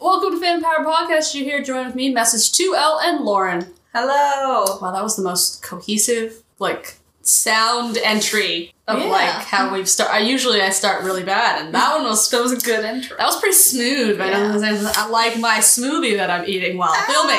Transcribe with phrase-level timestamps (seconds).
[0.00, 1.34] Welcome to Fan Powered Podcast.
[1.34, 3.66] You're here join with me, Message 2L and Lauren.
[3.94, 4.78] Hello.
[4.80, 9.04] Wow, that was the most cohesive, like, sound entry of Yeah.
[9.06, 10.10] like how we've start.
[10.10, 13.16] I usually I start really bad, and that one was that was a good intro.
[13.18, 14.18] That was pretty smooth.
[14.18, 14.92] Yeah.
[14.96, 17.36] I like my smoothie that I'm eating while filming.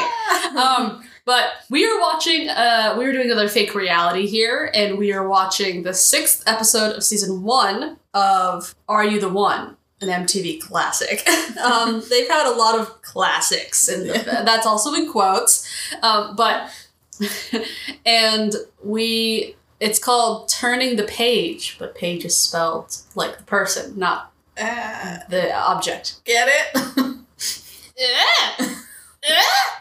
[0.53, 0.77] Ah.
[0.81, 2.47] Um, but we are watching.
[2.49, 6.95] Uh, we are doing another fake reality here, and we are watching the sixth episode
[6.95, 9.77] of season one of Are You the One?
[10.01, 11.27] An MTV classic.
[11.63, 15.69] um, they've had a lot of classics, and that's also in quotes.
[16.01, 16.71] Um, but
[18.05, 24.31] and we it's called turning the page, but page is spelled like the person, not
[24.59, 26.21] Ah, the object.
[26.25, 27.15] get it?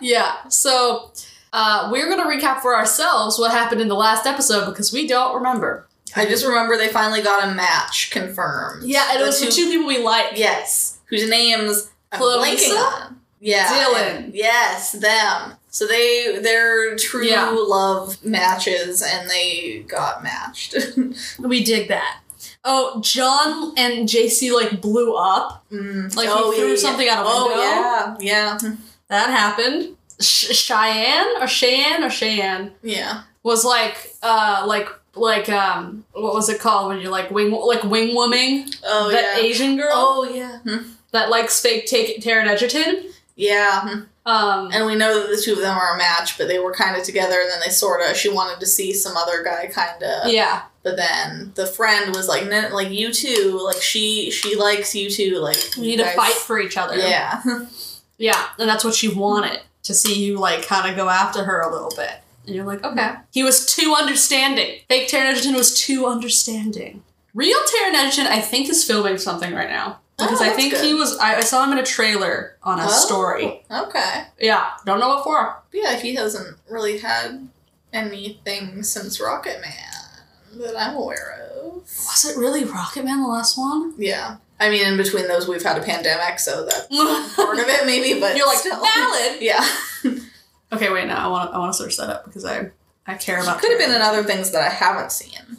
[0.01, 0.49] yeah.
[0.49, 1.11] So
[1.53, 5.35] uh, we're gonna recap for ourselves what happened in the last episode because we don't
[5.35, 5.87] remember.
[6.17, 8.85] I just remember they finally got a match confirmed.
[8.85, 10.37] Yeah, and it was the two people we like.
[10.37, 13.15] Yes, whose names Clarissa?
[13.41, 14.31] Yeah, Dylan.
[14.35, 15.55] yes, them.
[15.71, 17.51] So they they're true Yeah.
[17.51, 20.75] love matches, and they got matched.
[21.39, 22.21] We dig that.
[22.65, 25.65] Oh, John and JC like blew up.
[25.73, 26.15] Mm.
[26.15, 27.63] Like, he threw something out a Oh window?
[27.63, 28.75] yeah, yeah,
[29.09, 29.97] That happened.
[30.21, 33.23] Sh- Cheyenne or Cheyenne or Cheyenne yeah.
[33.43, 37.83] was like uh like like um what was it called when you're like wing like
[37.85, 39.21] wing woman Oh yeah.
[39.21, 39.49] that yeah.
[39.49, 40.91] Asian girl Oh yeah, Hmm.
[41.13, 43.11] that likes fake take Taron Egerton.
[43.37, 43.81] yeah.
[43.83, 44.01] Hmm.
[44.27, 46.75] Um, And we know that the two of them are a match, but they were
[46.75, 48.15] kind of together, and then they sort of.
[48.15, 50.31] She wanted to see some other guy, kind of.
[50.31, 54.95] yeah, But then the friend was like, "No, like you too like she she likes
[54.95, 56.97] you too like we you need to fight for each other.
[56.97, 57.41] Yeah,
[58.19, 61.61] yeah, and that's what she wanted to see you like kind of go after her
[61.63, 62.13] a little bit.
[62.51, 63.13] And you're like, okay.
[63.33, 64.81] He was too understanding.
[64.89, 67.05] Fake Taron Egerton was too understanding.
[67.33, 70.85] Real Taron Egerton, I think, is filming something right now because Oh, I think good.
[70.85, 71.17] he was.
[71.19, 73.63] I, I saw him in a trailer on a Oh, story.
[73.71, 75.63] Okay, Yeah, don't know what for.
[75.73, 77.49] yeah, he hasn't really had
[77.93, 81.75] anything since Rocket Man that I'm aware of.
[81.85, 83.95] Was it really Rocket Man the last one?
[83.97, 86.87] Yeah, I mean, in between those, we've had a pandemic, so that's
[87.37, 88.19] part of it, maybe.
[88.19, 88.81] But You're like still.
[88.83, 89.37] valid.
[89.41, 89.65] Yeah,
[90.73, 91.07] Okay, wait.
[91.07, 91.55] Now I want.
[91.55, 92.71] I want to search that up because I
[93.07, 93.59] I care about.
[93.59, 93.61] It.
[93.63, 95.59] Could have been in other things that I haven't seen,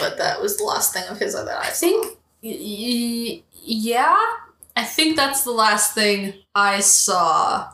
[0.00, 2.18] but that was the last thing of his that I I think.
[2.42, 4.16] Y- yeah,
[4.76, 7.70] I think that's the last thing I saw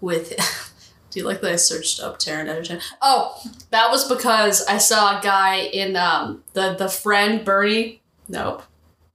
[0.00, 0.32] with.
[0.32, 0.44] him.
[1.10, 2.80] Do you like that I searched up Taron Egerton?
[3.00, 3.40] Oh,
[3.70, 8.02] that was because I saw a guy in um the the friend Bernie.
[8.28, 8.64] Nope,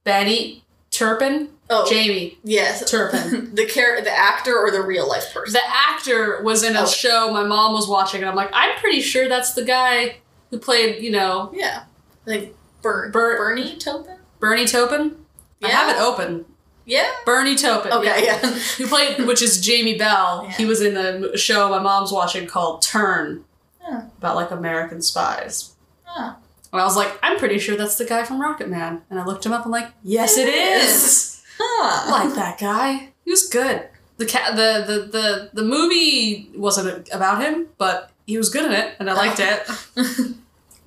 [0.02, 0.61] Benny
[0.92, 1.48] Turpin.
[1.70, 3.54] Oh, Jamie yes, Turpin.
[3.54, 5.54] the char- the actor or the real life person.
[5.54, 6.86] The actor was in a Oh.
[6.86, 10.16] show my mom was watching, and I'm like, I'm pretty sure that's the guy
[10.50, 11.84] who played, you know, Yeah.
[12.26, 14.16] Like Bur- Bur- Bernie Taupin?
[14.38, 15.16] Bernie Taupin.
[15.62, 16.44] I have it open.
[16.84, 17.08] Yeah.
[17.24, 17.92] Bernie Taupin.
[17.92, 18.38] Okay, yeah.
[18.42, 18.50] yeah.
[18.78, 20.42] Who played, which is Jamie Bell.
[20.48, 20.52] Yeah.
[20.52, 23.44] He was in the show my mom's watching called Turn,
[23.80, 24.08] Yeah.
[24.18, 25.72] about like American spies.
[26.08, 26.36] Oh.
[26.72, 29.02] And I was like, I'm pretty sure that's the guy from Rocket Man.
[29.10, 29.64] And I looked him up.
[29.66, 31.42] I'm like, yes, it It is.
[31.58, 32.10] Huh.
[32.10, 33.10] Like that guy.
[33.24, 33.88] He was good.
[34.16, 38.72] The cat, the, the the the movie wasn't about him, but he was good in
[38.72, 39.62] it, and I liked it.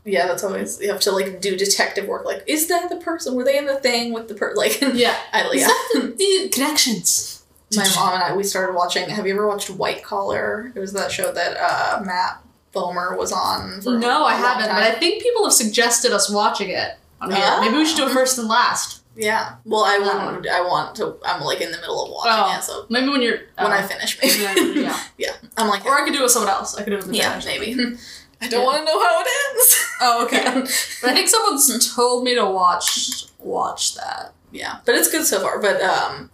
[0.06, 2.24] yeah, that's always you have to like do detective work.
[2.25, 3.35] Like, is that the person?
[3.35, 4.53] Were they in the thing with the per?
[4.56, 6.01] Like, Yeah, I Is yeah.
[6.01, 7.44] the connections?
[7.75, 9.09] My mom and I we started watching.
[9.09, 10.72] Have you ever watched White Collar?
[10.75, 12.41] It was that show that uh, Matt
[12.75, 13.81] Bomer was on.
[13.81, 17.58] For No, I haven't, but I think people have suggested us watching it on here.
[17.62, 19.02] Maybe we should do it first and last.
[19.16, 19.56] yeah.
[19.66, 20.47] Well, I want.
[20.47, 21.18] I want to.
[21.25, 22.58] I'm like in the middle of watching Oh.
[22.58, 24.41] it, so Maybe when you're when uh, I finish, maybe.
[24.41, 24.56] yeah,
[24.90, 25.00] yeah.
[25.18, 25.31] yeah.
[25.58, 26.75] I'm like, Or I could do it with someone else.
[26.75, 27.72] I could do it with the yeah, maybe.
[28.41, 28.66] I don't Yeah.
[28.66, 29.86] want to know how it ends.
[30.02, 30.44] Oh, okay.
[31.02, 34.34] but I think someone's told me to watch watch that.
[34.52, 35.59] Yeah, but it's good so far.
[35.62, 36.30] But um,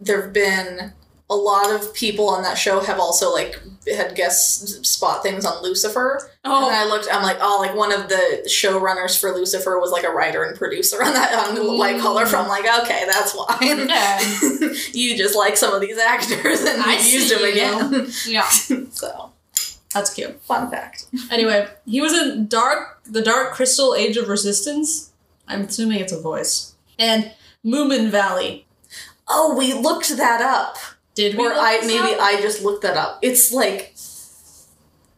[0.00, 0.92] there've been
[1.28, 3.60] a lot of people on that show have also like
[3.92, 6.18] had guest spot things on Lucifer.
[6.44, 9.90] And Oh, I looked, I'm like, oh, like one of the showrunners for Lucifer was
[9.90, 12.26] like a writer and producer on that on the White Collar.
[12.26, 13.56] From like, okay, that's why.
[13.60, 14.20] yeah,
[14.92, 18.06] you just like some of these actors and I used them again.
[18.26, 18.48] yeah.
[18.90, 19.32] so,
[19.92, 20.40] That's cute.
[20.42, 21.06] fun fact.
[21.30, 25.12] Anyway, he was in Dark, the Dark Crystal Age of Resistance.
[25.48, 26.74] I'm assuming it's a voice.
[27.00, 27.32] And
[27.64, 28.66] Moomin Valley.
[29.28, 30.76] Oh, we looked that up.
[31.16, 31.44] Did we?
[31.46, 32.20] Or I maybe up?
[32.20, 33.18] I just looked that up.
[33.22, 33.96] It's like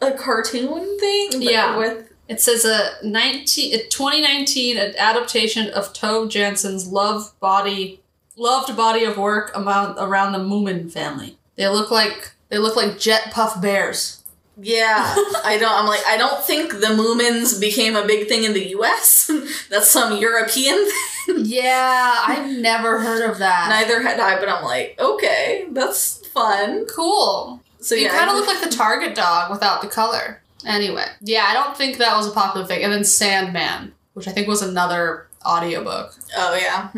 [0.01, 1.77] a cartoon thing, Yeah.
[1.77, 8.01] with It says a 19, a 2019 adaptation of Tove Jansson's love body,
[8.37, 11.39] loved body of work about, around the Moomin family.
[11.57, 14.18] They look like they look like jet puff bears.
[14.61, 15.15] Yeah,
[15.45, 15.73] I don't.
[15.73, 19.31] I'm like, I don't think the Moomins became a big thing in the U.S.
[19.71, 20.85] That's some European.
[21.27, 21.45] thing.
[21.45, 23.69] Yeah, I've never heard of that.
[23.69, 26.87] Neither had I, but I'm like, okay, that's fun.
[26.87, 27.61] Cool.
[27.81, 30.43] So you yeah, kind of look like the Target dog without the color.
[30.67, 32.83] Anyway, yeah, I don't think that was a popular thing.
[32.83, 36.15] And then Sandman, which I think was another audiobook.
[36.37, 36.91] Oh yeah,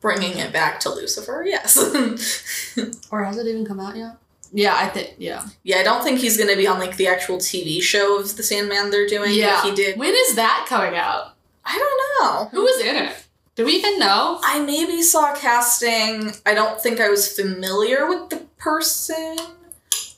[0.00, 1.44] bringing it back to Lucifer.
[1.46, 1.76] Yes.
[3.10, 4.16] Or has it even come out yet?
[4.52, 5.46] Yeah, I think, yeah.
[5.62, 8.42] yeah, I don't think he's gonna be on like the actual TV show of the
[8.42, 9.32] Sandman they're doing.
[9.34, 9.62] Yeah.
[9.62, 9.98] he did.
[9.98, 11.34] When is that coming out?
[11.64, 12.48] I don't know.
[12.50, 13.26] Who was in it?
[13.56, 14.38] Do we even know?
[14.42, 16.32] I maybe saw casting.
[16.44, 19.36] I don't think I was familiar with the person.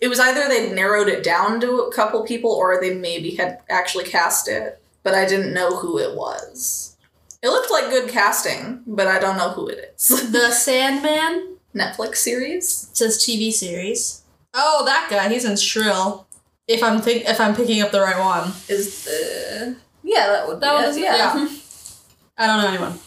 [0.01, 3.61] It was either they narrowed it down to a couple people or they maybe had
[3.71, 6.97] actually cast it, but I didn't know who it was.
[7.43, 10.31] It looked like good casting, but I don't know who it is.
[10.33, 11.57] The Sandman?
[11.75, 12.89] Netflix series?
[12.91, 14.18] It says TV series.
[14.55, 15.29] Oh, that guy.
[15.29, 16.27] He's in Shrill.
[16.67, 18.53] If I'm think if I'm picking up the right one.
[18.69, 21.17] Is the Yeah, that would That be was- it, yeah.
[21.37, 21.49] yeah.
[22.37, 22.99] I don't know anyone.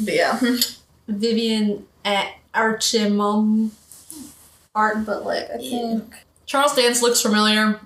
[0.00, 0.40] But yeah.
[1.08, 3.70] Vivian uh, at Acheampong.
[4.74, 6.14] Art, but like I think
[6.46, 7.78] Charles Dance looks familiar,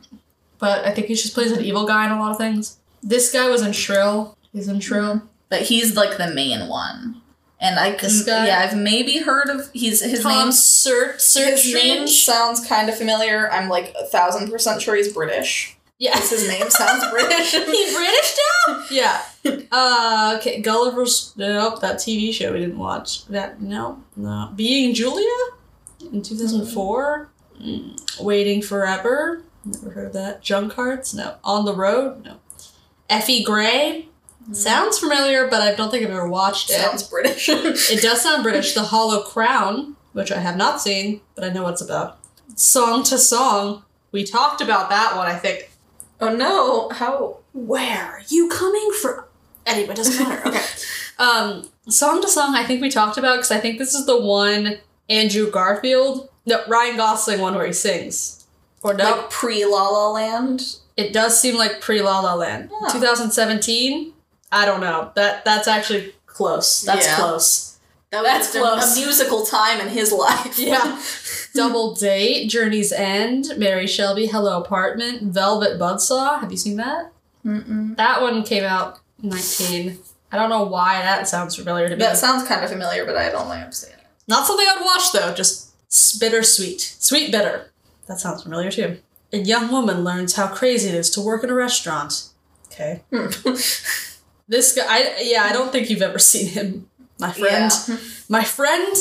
[0.59, 2.79] but I think he just plays an evil guy in a lot of things.
[3.03, 4.39] This guy was in Shrill.
[4.55, 5.21] He's in Shrill.
[5.51, 7.21] But he's like the main one.
[7.61, 8.47] And I guy?
[8.47, 12.97] yeah, I've maybe heard of he's his Tom name Sir His name sounds kind of
[12.97, 13.51] familiar.
[13.51, 15.77] I'm like a thousand percent sure he's British.
[15.99, 17.51] Yes, his name sounds British.
[17.51, 18.37] He's British
[18.69, 18.85] now?
[18.91, 19.23] Yeah.
[19.73, 21.33] Uh, okay, Gulliver's.
[21.37, 23.27] Nope, that TV show we didn't watch.
[23.27, 24.53] That, no, no.
[24.55, 25.27] Being Julia?
[26.13, 27.29] In 2004?
[27.61, 28.21] Mm.
[28.21, 29.43] Waiting Forever?
[29.65, 30.41] Never heard of that.
[30.43, 31.13] Junk Hearts?
[31.13, 31.35] No.
[31.43, 32.25] On the Road?
[32.25, 32.37] No.
[33.11, 34.09] Effie Gray?
[34.53, 36.75] Sounds familiar, but I don't think I've ever watched it.
[36.75, 37.49] sounds British.
[37.51, 38.73] It does sound British.
[38.75, 42.19] The Hollow Crown, which I have not seen, but I know what it's about.
[42.57, 43.85] Song to Song.
[44.11, 45.71] We talked about that one, I think.
[46.21, 46.89] oh no!
[46.91, 47.39] How?
[47.53, 49.25] Where are you coming from?
[49.67, 50.49] Anyway, doesn't matter.
[50.49, 50.63] Okay.
[51.19, 54.19] um, Song to Song, I think we talked about because I think this is the
[54.21, 54.79] one
[55.11, 58.47] Andrew Garfield, no, Ryan Gosling one where he sings.
[58.83, 60.77] Or no, Like pre La La Land.
[60.97, 62.71] it does seem like pre La La Land.
[62.73, 62.89] Oh.
[62.93, 64.13] 2017.
[64.51, 65.13] I don't know.
[65.15, 66.83] That that's actually close.
[66.83, 67.17] That's Yeah.
[67.17, 67.79] close.
[68.11, 68.97] That That's a- close.
[68.97, 70.59] A musical time in his life.
[70.59, 71.01] Yeah.
[71.55, 76.41] Double Date, Journey's End, Mary Shelley, Hello Apartment, Velvet Buzzsaw.
[76.41, 77.11] Have you seen that?
[77.45, 77.97] Mm-mm.
[77.97, 79.99] That one came out 19.
[80.31, 82.01] I don't know why that sounds familiar to me.
[82.01, 83.99] That sounds kind of familiar, but I don't I've seen it.
[84.29, 86.81] Not something I'd watch though, just s- bittersweet.
[86.81, 87.71] Sweet bitter.
[88.07, 88.99] That sounds familiar too.
[89.33, 92.29] A young woman learns how crazy it is to work in a restaurant.
[92.71, 93.03] Okay.
[93.13, 93.27] Hmm.
[94.49, 97.71] This guy, I, yeah, I don't think you've ever seen him, my friend.
[97.89, 97.97] Yeah.
[98.29, 98.97] My friend,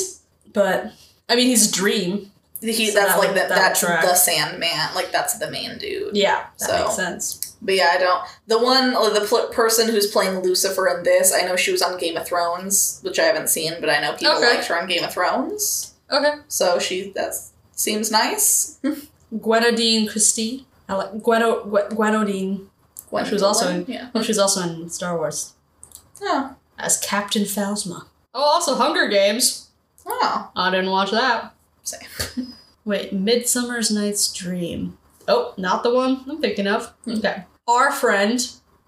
[0.54, 0.92] but
[1.30, 2.32] I mean, he's a dream.
[2.60, 3.50] He, So that's that like that.
[3.50, 4.02] that That's track.
[4.04, 4.96] the Sandman.
[4.96, 6.16] Like that's the main dude.
[6.18, 7.40] Yeah, that So- makes sense.
[7.62, 8.24] But yeah, I don't.
[8.46, 11.98] The one, the pl- person who's playing Lucifer in this, I know she was on
[11.98, 14.48] Game of Thrones, which I haven't seen, but I know people Okay.
[14.58, 15.94] liked her on Game of Thrones.
[16.12, 16.34] Okay.
[16.50, 17.34] So she that
[17.72, 18.80] seems nice.
[19.36, 20.66] Gwenodine Christie.
[20.90, 22.68] I like Gweno, Gwen- Gwenodine.
[23.10, 24.10] Gwen She was also Dolan, yeah.
[24.14, 25.54] Oh, she's also in Star Wars
[26.22, 28.06] Oh, as Captain Phasma.
[28.34, 29.70] Oh, also Hunger Games.
[30.06, 31.54] oh, I didn't watch that.
[31.84, 32.54] same.
[32.86, 34.98] Wait, Midsummer's Night's Dream.
[35.28, 36.88] Oh, not the one I'm thinking of.
[37.06, 37.18] Hmm.
[37.18, 37.44] Okay.
[37.68, 38.40] Our Friend,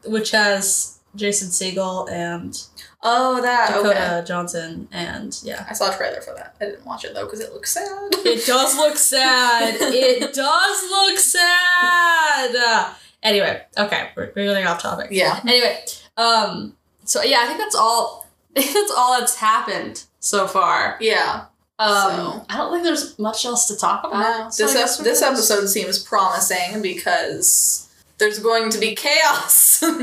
[0.06, 2.62] which has Jason Segel and
[3.01, 3.89] Oh, that Dakota
[4.19, 4.27] okay.
[4.27, 5.65] Johnson, and yeah.
[5.69, 6.56] I saw a trailer for that.
[6.60, 7.88] I didn't watch it though because it looks sad.
[8.25, 9.75] It does look sad.
[9.80, 12.93] it does look sad.
[13.23, 15.07] Anyway, okay, we're, we're getting off topic.
[15.11, 15.39] yeah.
[15.45, 15.83] Anyway,
[16.17, 18.25] um, so yeah, I think that's all.
[18.57, 20.97] I think that's all that's happened so far.
[21.01, 21.45] Yeah.
[21.79, 24.19] Um, So- I don't think there's much else to talk about.
[24.45, 29.83] No, So this ep- this episode seems promising because there's going to be chaos.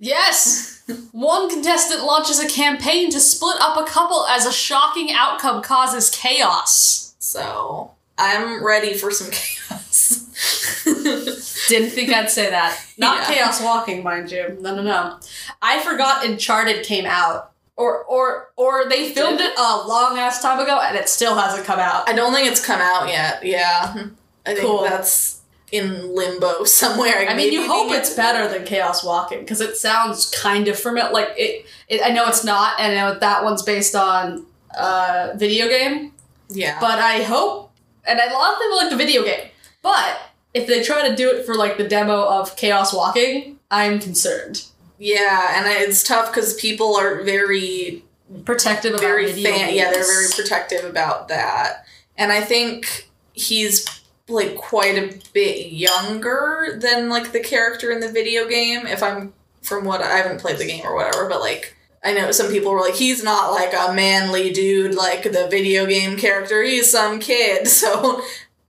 [0.00, 0.82] Yes!
[1.10, 6.08] One contestant launches a campaign to split up a couple as a shocking outcome causes
[6.10, 7.16] chaos.
[7.18, 10.27] so I'm ready for some chaos.
[11.68, 12.78] Didn't think I'd say that.
[12.96, 13.34] Not Yeah.
[13.34, 14.56] chaos walking, mind you.
[14.60, 15.18] No, no, no.
[15.60, 17.52] I forgot Uncharted came out.
[17.76, 21.36] Or, or, or they filmed Did it a long ass time ago and it still
[21.36, 22.08] hasn't come out.
[22.08, 23.44] I don't think it's come out yet.
[23.44, 24.08] Yeah,
[24.44, 24.82] I think Cool.
[24.82, 27.28] that's in limbo somewhere.
[27.28, 30.76] I mean, you hope they it's better than Chaos Walking because it sounds kind of
[30.76, 31.12] familiar.
[31.12, 34.44] Like it, it, I know it's not, and I know that one's based on
[34.76, 36.12] a video game.
[36.48, 37.70] Yeah, But I hope,
[38.04, 39.50] and a lot of people like the video game.
[39.82, 40.18] But
[40.54, 44.64] if they try to do it for like the demo of Chaos Walking, I'm concerned.
[44.98, 48.02] yeah, and it's tough because people are very,
[48.44, 49.74] Protective about very fan.
[49.74, 51.86] Yeah, they're very protective about that,
[52.16, 53.86] and I think he's
[54.28, 58.86] like quite a bit younger than like the character in the video game.
[58.86, 61.74] If I'm from what I haven't played the game or whatever, but like
[62.04, 65.86] I know some people were like, he's not like a manly dude like the video
[65.86, 66.62] game character.
[66.62, 67.66] He's some kid.
[67.78, 68.22] So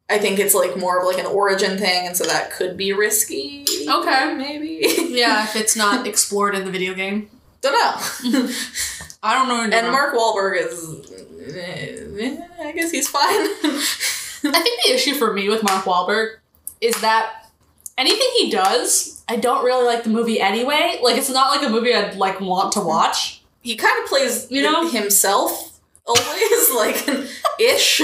[0.10, 2.94] I think it's like more of like an origin thing, and so that could be
[2.94, 3.66] risky.
[3.88, 4.34] Okay.
[4.36, 4.82] maybe.
[5.10, 7.30] Yeah, if it's not explored in the video game.
[7.62, 8.50] Don't know.
[9.24, 9.78] I don't know.
[9.78, 13.24] and Mark Wahlberg is, eh, I guess he's fine.
[14.56, 16.38] I think the issue for me with Mark Wahlberg
[16.80, 17.52] is that
[17.98, 21.00] anything he does, I don't really like the movie anyway.
[21.04, 23.42] Like it's not like a movie I'd like want to watch.
[23.62, 24.90] he kind of plays You know?
[24.90, 27.28] himself always like
[27.60, 28.02] ish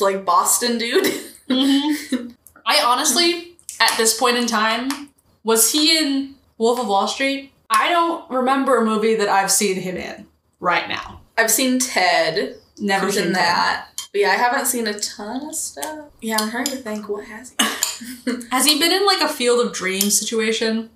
[0.00, 1.04] like boston dude
[1.48, 2.28] mm-hmm.
[2.66, 5.08] I honestly, at this point in time,
[5.42, 7.50] was he in Wolf of Wall Street?
[7.68, 10.26] I don't remember a movie that I've seen him in
[10.60, 11.20] right now.
[11.38, 13.86] i've seen ted Never seen in that.
[13.96, 17.08] that but yeah i haven't seen a ton of stuff yeah i'm trying to think
[17.08, 17.56] what has he
[18.50, 20.88] Has he been in like a Field of Dreams situation?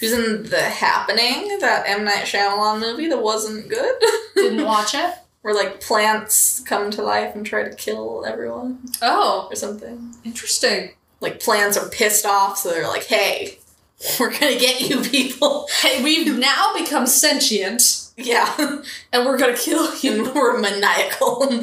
[0.00, 3.96] He's in the happening that m night Shyamalan movie that wasn't good
[4.34, 5.14] Didn't watch it.
[5.44, 10.92] where like plants come to life and try to kill everyone Oh, or something interesting.
[11.20, 13.58] like plants are pissed off so they're like hey
[14.18, 18.54] we're gonna get you people Hey, we've now become sentient, yeah
[19.12, 20.24] and we're gonna kill you.
[20.24, 21.62] and we're maniacal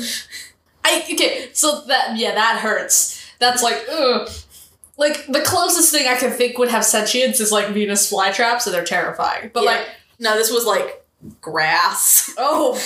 [0.83, 3.23] I okay, so that yeah, that hurts.
[3.39, 4.27] That's like ugh.
[4.97, 8.73] Like the closest thing I can think would have sentience is like Venus flytraps, and
[8.73, 9.51] they're terrifying.
[9.53, 9.69] But Yeah.
[9.71, 9.88] like,
[10.19, 11.05] no this was like
[11.39, 12.81] grass oh,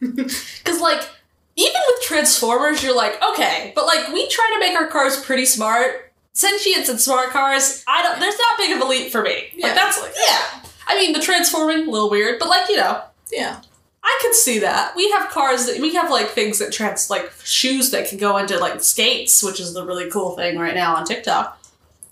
[0.16, 1.08] because like
[1.56, 5.44] even with Transformers, you're like okay, but like we try to make our cars pretty
[5.44, 6.12] smart.
[6.32, 8.20] Sentience and smart cars, I don't.
[8.20, 9.48] There's not big of a leap for me.
[9.56, 10.60] Yeah, Like that's like- yeah.
[10.86, 13.02] I mean, the transforming a little weird, but like you know,
[13.32, 13.60] yeah
[14.04, 14.94] I could see that.
[14.96, 18.36] We have cars that we have like things that trans like shoes that can go
[18.38, 21.57] into like skates, which is the really cool thing right now on TikTok.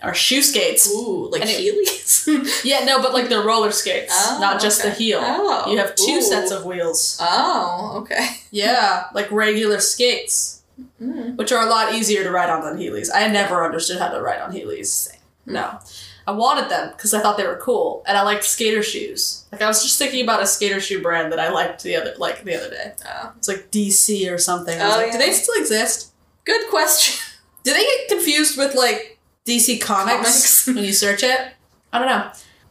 [0.02, 0.88] Or shoe skates.
[0.90, 2.62] Ooh, like And it- Heelys?
[2.64, 5.20] Yeah, no, but like they're roller skates, Oh, not just the heel.
[5.22, 6.22] Oh, You have two ooh.
[6.22, 7.18] sets of wheels.
[7.20, 8.28] oh, okay.
[8.50, 10.62] Yeah, like regular skates,
[11.02, 11.36] Mm.
[11.36, 13.08] which are a lot easier to ride on than Heelys.
[13.14, 15.08] I never understood how to ride on Heelys.
[15.46, 15.78] No.
[16.26, 19.44] I wanted them because I thought they were cool, and I liked skater shoes.
[19.52, 22.12] Like I was just thinking about a skater shoe brand that I liked the other
[22.18, 22.92] like the other day.
[23.08, 23.32] Oh.
[23.38, 24.78] It's like DC or something.
[24.78, 26.12] I was Oh, like, do they still exist?
[26.44, 27.22] Good question.
[27.64, 29.15] Do they get confused with like
[29.46, 30.66] DC Comics, Comics.
[30.66, 31.40] when you search it?
[31.92, 32.30] I don't know.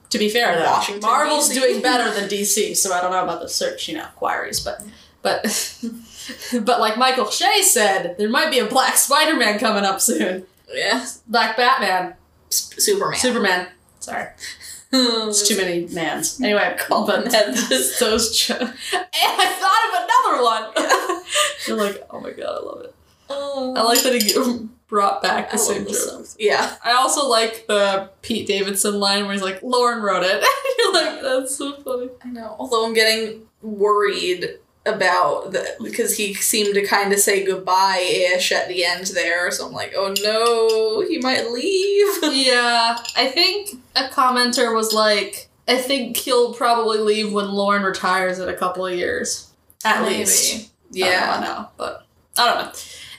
[0.09, 1.53] To be fair, though, Washington, Marvel's DC.
[1.55, 4.81] doing better than DC, so I don't know about the search, you know, queries, but
[5.21, 5.43] but
[6.61, 10.45] but like Michael Che said, there might be a Black Spider-Man coming up soon.
[10.71, 11.05] Yeah.
[11.27, 12.13] Black Batman,
[12.51, 13.19] S- Superman.
[13.19, 13.67] Superman.
[13.99, 14.27] Sorry,
[14.91, 16.39] it's too many mans.
[16.39, 17.99] Anyway, but Heads.
[17.99, 18.37] those.
[18.37, 21.23] Ch- and I thought of another one.
[21.67, 22.95] You're like, oh my god, I love it.
[23.29, 23.73] Oh.
[23.75, 26.25] I like that he brought back the I same this joke.
[26.25, 26.35] song.
[26.39, 26.75] Yeah.
[26.83, 30.43] I also like the Pete Davidson line where he's like, Lauren wrote it.
[30.77, 32.09] You're like, that's so funny.
[32.23, 32.55] I know.
[32.59, 37.97] Although I'm getting worried about that because he seemed to kind of say goodbye
[38.35, 39.49] ish at the end there.
[39.49, 41.95] So I'm like, oh no, he might leave.
[42.35, 48.37] Yeah, I think a commenter was like, I think he'll probably leave when Lauren retires
[48.37, 49.51] in a couple of years.
[49.83, 50.17] At Maybe.
[50.19, 50.71] least.
[50.91, 51.31] Yeah.
[51.31, 52.05] I don't know, but
[52.37, 52.71] I don't know.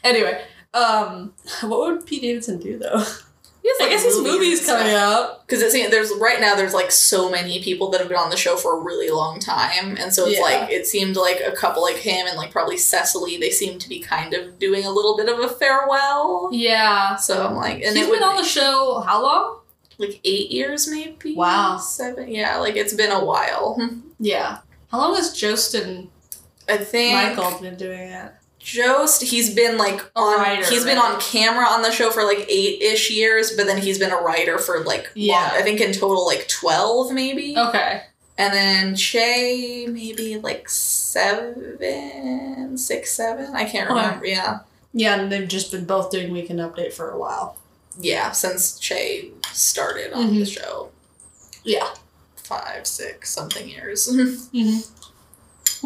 [0.04, 0.44] Anyway,
[0.76, 3.02] um, what would Pete Davidson do though?
[3.80, 5.44] I guess his movie's coming out.
[5.44, 8.30] Because it seems there's right now there's like so many people that have been on
[8.30, 10.42] the show for a really long time, and so it's Yeah.
[10.42, 13.88] like it seemed like a couple like him and like probably Cecily, they seem to
[13.88, 16.48] be kind of doing a little bit of a farewell.
[16.52, 17.16] Yeah.
[17.16, 19.58] So I'm like, and He's it would been on the show how long?
[19.98, 21.34] like eight years maybe.
[21.34, 21.78] Wow.
[21.78, 22.28] seven.
[22.30, 23.76] Yeah, like it's been a while.
[24.20, 24.58] Yeah.
[24.92, 26.08] How long has Jost and
[26.68, 28.32] I think Michael been doing it?
[28.66, 31.12] Jost, he's been like on writer, he's been right?
[31.14, 34.16] on camera on the show for like eight ish years, but then he's been a
[34.20, 35.34] writer for like Yeah.
[35.34, 37.56] long, I think in total like twelve maybe.
[37.56, 38.02] Okay.
[38.36, 43.54] And then Che maybe like seven, six, seven.
[43.54, 44.00] I can't Okay.
[44.00, 44.26] remember.
[44.26, 44.58] Yeah.
[44.92, 47.56] Yeah, and they've just been both doing Weekend Update for a while.
[48.00, 50.38] Yeah, since Che started on Mhm.
[50.40, 50.88] the show.
[51.64, 51.88] Yeah.
[52.42, 54.08] Five, six, something years.
[54.08, 54.78] Mm-hmm.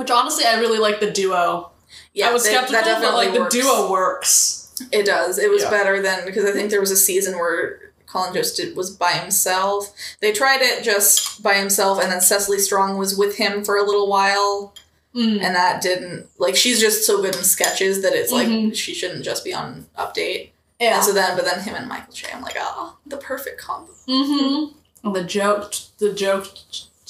[0.00, 1.70] Which honestly, I really like the duo.
[2.14, 4.56] Yeah, I was that- skeptical, that but definitely like the duo works.
[4.92, 5.38] It does.
[5.38, 5.70] It was Yeah.
[5.70, 9.12] better than because I think there was a season where Colin just did, was by
[9.12, 9.92] himself.
[10.20, 13.84] They tried it just by himself, and then Cecily Strong was with him for a
[13.84, 14.74] little while,
[15.14, 15.42] Mm.
[15.42, 18.74] and that didn't like she's just so good in sketches that it's like Mhm.
[18.74, 20.50] she shouldn't just be on update.
[20.80, 20.96] Yeah.
[20.96, 23.92] And so then, but then him and Michael Che, I'm like, oh, the perfect combo.
[24.08, 24.72] mm-hmm.
[25.04, 26.46] And the joke, the joke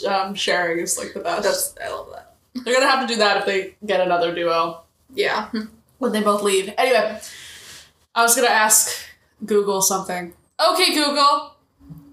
[0.08, 1.42] um, sharing is like the best.
[1.42, 2.34] That's I love that.
[2.64, 4.80] They're gonna have to do that if they get another duo
[5.14, 5.50] Yeah.
[5.98, 6.72] when they both leave.
[6.78, 7.20] Anyway,
[8.14, 8.96] I was gonna ask
[9.44, 10.32] Google something.
[10.72, 11.54] Okay, Google,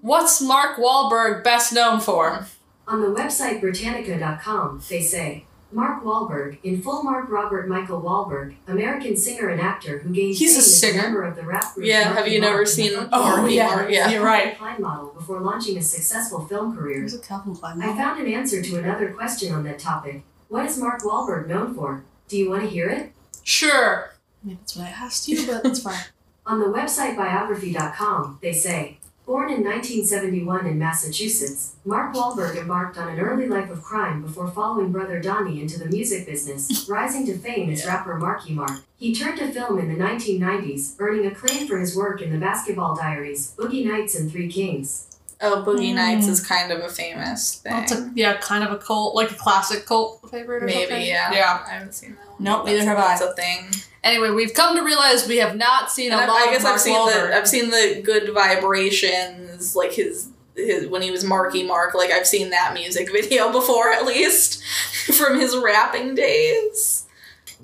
[0.00, 2.46] what's Mark Wahlberg best known for?
[2.86, 9.14] On the website Britannica.com, they say Mark Wahlberg, in full Mark Robert Michael Wahlberg, American
[9.18, 11.02] singer and actor who gained He's a fame as singer?
[11.02, 11.86] member of the rap group.
[11.86, 14.08] Yeah, have Marky you never Mark and seen- Oh, Funky yeah, yeah.
[14.10, 14.56] You're right.
[14.56, 17.00] Klein model before launching a successful film career.
[17.02, 17.82] Who's a Calvin Klein?
[17.82, 20.22] I found an answer to another question on that topic.
[20.48, 22.02] What is Mark Wahlberg known for?
[22.28, 23.12] Do you want to hear it?
[23.42, 24.12] Sure.
[24.42, 25.98] I mean, that's what I asked you, but that's fine.
[26.46, 33.08] On the website biography.com, they say, born in 1971 in Massachusetts, Mark Wahlberg embarked on
[33.08, 37.36] an early life of crime before following brother Donnie into the music business, rising to
[37.36, 38.80] fame as rapper Marky Mark.
[38.96, 42.96] He turned to film in the 1990s, earning acclaim for his work in The Basketball
[42.96, 45.07] Diaries, Boogie Nights, and Three Kings.
[45.40, 45.94] Oh, Boogie Mm.
[45.94, 47.72] Nights is kind of a famous thing.
[47.72, 51.06] That's a, yeah, kind of a cult, like a classic cult favorite or Maybe, something.
[51.06, 51.32] yeah.
[51.32, 51.64] Yeah.
[51.64, 52.36] I haven't seen that one.
[52.40, 53.16] Nope, neither have I.
[53.16, 53.70] That's a thing.
[54.02, 56.74] Anyway, we've come to realize we have not seen And a lot I guess Mark
[56.74, 57.28] I've seen Wahlberg.
[57.30, 61.94] the I've seen the good vibrations, like his his when he was Marky Mark.
[61.94, 64.62] Like I've seen that music video before, at least
[65.16, 67.04] from his rapping days.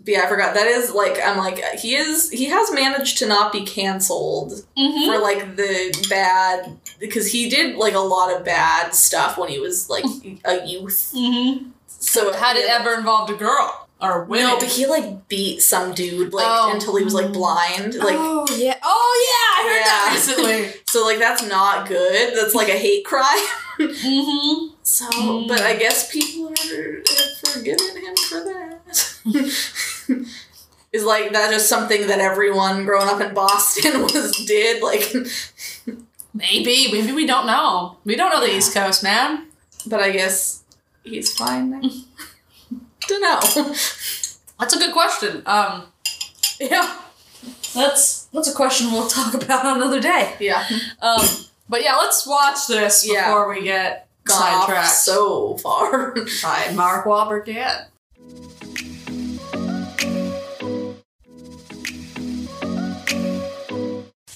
[0.07, 0.55] Yeah, I forgot.
[0.55, 5.07] That is like I'm like he is he has managed to not be canceled Mhm.
[5.07, 9.59] for like the bad because he did like a lot of bad stuff when he
[9.59, 10.05] was like
[10.45, 11.13] a youth.
[11.15, 11.71] Mhm.
[11.87, 12.77] So Had it yeah.
[12.81, 14.49] ever involved a girl or women?
[14.49, 16.73] No, but he like beat some dude like Oh.
[16.75, 17.95] until he was like blind.
[17.95, 20.81] Like oh yeah, oh yeah, I heard that recently.
[20.87, 22.37] so like that's not good.
[22.37, 23.47] That's like a hate crime.
[23.81, 24.75] mm-hmm.
[24.83, 25.49] So, Mm.
[25.49, 28.74] but I guess people are have forgiven him for that.
[30.93, 35.13] Is like that just something that everyone growing up in Boston was did like,
[36.33, 37.97] Maybe, maybe we don't know.
[38.05, 39.47] We don't know the East Coast, man.
[39.87, 40.63] but I guess
[41.05, 41.81] he's fine now.
[43.07, 43.41] Don't know.
[44.59, 45.43] That's a good question.
[45.47, 45.85] Um,
[46.59, 46.97] yeah,
[47.75, 50.35] that's that's a question we'll talk about another day.
[50.41, 50.65] Yeah,
[51.03, 51.21] Um,
[51.69, 53.27] but yeah, let's watch this Yeah.
[53.29, 56.15] before we get gone sidetracked so far.
[56.43, 57.87] by Mark Wahlberg again.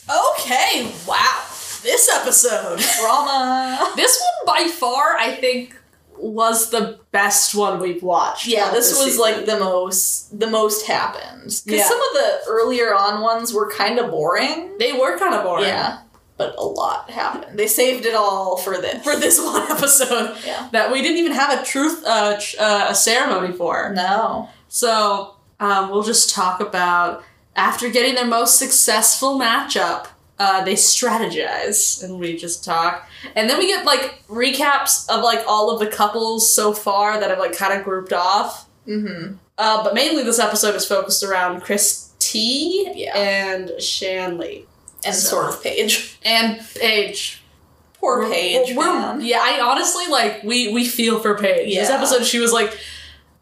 [0.09, 1.45] Okay, wow,
[1.82, 2.78] this episode.
[3.00, 3.93] Drama.
[3.97, 5.75] This one by far, I think,
[6.17, 8.47] was the best one we've watched.
[8.47, 9.21] Yeah, of this was season.
[9.21, 11.89] like the most the most happened because Yeah.
[11.89, 14.76] some of the earlier on ones were kind of boring.
[14.78, 15.67] they were kind of boring.
[15.67, 15.99] Yeah,
[16.37, 17.59] but a lot happened.
[17.59, 19.02] They saved it all for this.
[19.04, 20.69] For this one episode Yeah.
[20.73, 23.93] that we didn't even have a truth uh, uh, a ceremony for.
[23.95, 24.49] No.
[24.69, 27.23] So um, we'll just talk about
[27.58, 30.06] after getting their most successful matchup,
[30.38, 35.42] uh, they strategize and we just talk, and then we get like recaps of like
[35.47, 38.66] all of the couples so far that have like kind of grouped off.
[38.86, 39.34] Mm-hmm.
[39.58, 43.16] Uh, but mainly this episode is focused around Chris T Yeah.
[43.18, 44.66] and Shanley
[45.04, 46.16] And So- sort of Paige.
[46.25, 47.42] and Paige.
[48.00, 48.76] Poor We're- Paige.
[48.76, 49.21] we're- man.
[49.21, 51.75] yeah, I honestly like we we feel for Paige.
[51.75, 52.78] This episode, she was like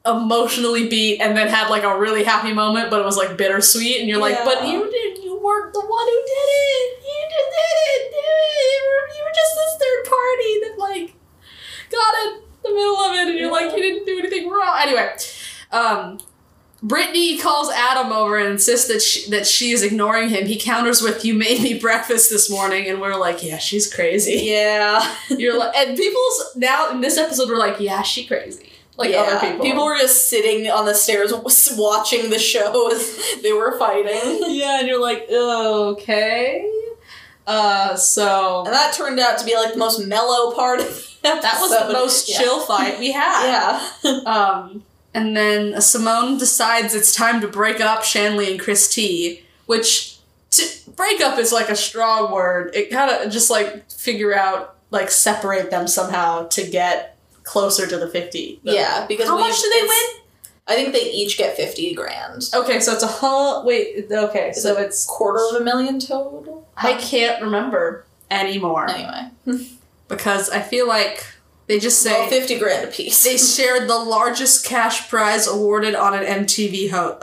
[0.06, 4.00] emotionally beat, and then had like a really happy moment, but it was like bittersweet.
[4.00, 4.44] And you're like, Yeah.
[4.44, 6.98] but you did, you weren't the one who did it.
[7.02, 8.72] You just didn't do it.
[8.72, 11.14] You were, you were just this third party that like
[11.90, 14.76] got in the middle of it, and you're like, you didn't do anything wrong.
[14.80, 15.08] Anyway,
[15.72, 16.18] um.
[16.82, 20.46] Brittany calls Adam over and insists that she, that she is ignoring him.
[20.46, 24.42] He counters with, "You made me breakfast this morning," and we're like, "Yeah, she's crazy."
[24.44, 25.16] Yeah.
[25.30, 28.70] You're like, and people's now in this episode were like, yeah, she crazy.
[28.98, 29.64] Like other people.
[29.64, 31.32] People were just sitting on the stairs
[31.76, 34.42] watching the show as they were fighting.
[34.54, 36.70] yeah, and you're like, okay.
[37.46, 40.86] Uh, so And that turned out to be like the most mellow part of
[41.22, 41.42] the episode.
[41.42, 42.38] that was the most Yeah.
[42.38, 43.46] chill fight we had.
[44.02, 44.18] Yeah.
[44.26, 44.82] Um,
[45.14, 50.18] and then Simone decides it's time to break up Shanley and Chris T, which
[50.50, 50.64] to
[50.96, 52.74] break up is like a strong word.
[52.74, 57.15] It kind of just like figure out like separate them somehow to get
[57.46, 58.60] closer to the fifty.
[58.62, 60.22] Yeah, because how much do they win?
[60.68, 62.50] I think they each get 50 grand.
[62.52, 66.00] Okay, so it's a whole Wait, okay, Is so it it's Quarter of a million
[66.00, 66.66] total?
[66.76, 69.30] I can't remember anymore Anyway.
[70.08, 71.24] because I feel like
[71.68, 73.22] they just say Well, 50 grand a piece.
[73.22, 77.16] they shared the largest cash prize awarded on an MTV ho-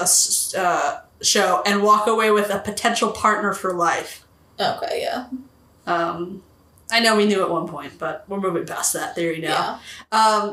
[0.58, 4.24] uh, show and walk away with a potential partner for life.
[4.58, 5.26] okay, yeah.
[5.86, 6.44] Um,
[6.94, 9.80] I know we knew at one point, but we're moving past that theory now.
[10.12, 10.18] Yeah.
[10.20, 10.50] Um,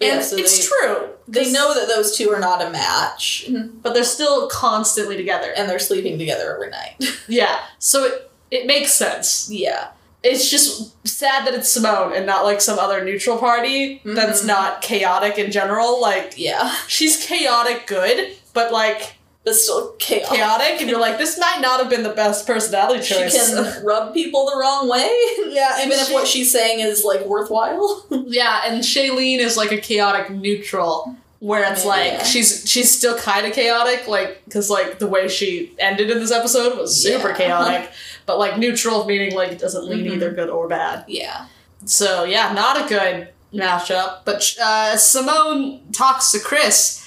[0.00, 1.08] and Yeah, so it's they- true.
[1.28, 3.48] They know that those two are not a match,
[3.82, 5.52] but they're still constantly together.
[5.56, 6.96] and they're sleeping together every night.
[7.28, 9.48] yeah, so it it makes sense.
[9.50, 9.88] yeah.
[10.24, 14.46] it's just sad that it's Simone and not like some other neutral party that's Mhm.
[14.46, 16.00] not chaotic in general.
[16.00, 16.74] Like Yeah.
[16.86, 20.28] she's chaotic good, but like but still chaotic.
[20.28, 23.32] chaotic, and you're like, this might not have been the best personality choice.
[23.48, 25.08] She can rub people the wrong way,
[25.48, 28.06] yeah, even if what she's saying is like worthwhile.
[28.10, 31.88] Yeah, and Shailene is like a chaotic neutral, where it's Yeah.
[31.90, 36.18] like she's she's still kind of chaotic, like because like the way she ended in
[36.20, 37.36] this episode was super Yeah.
[37.36, 37.90] chaotic,
[38.26, 40.12] but like neutral meaning like it doesn't lean Mhm.
[40.14, 41.04] either good or bad.
[41.08, 41.46] yeah.
[41.84, 44.18] So yeah, not a good matchup.
[44.24, 47.01] But uh, Simone talks to Chris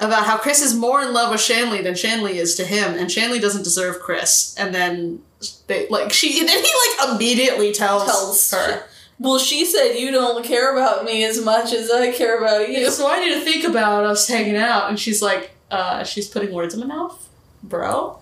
[0.00, 3.10] about how Chris is more in love with Shanley than Shanley is to him, and
[3.10, 4.54] Shanley doesn't deserve Chris.
[4.58, 5.20] And then
[5.66, 8.84] they like she and then he like immediately tells, Tells her.
[9.18, 12.90] Well, she said you don't care about me as much as I care about you.
[12.90, 16.52] So I need to think about us hanging out, and she's like, uh, she's putting
[16.52, 17.28] words in my mouth,
[17.62, 18.18] bro.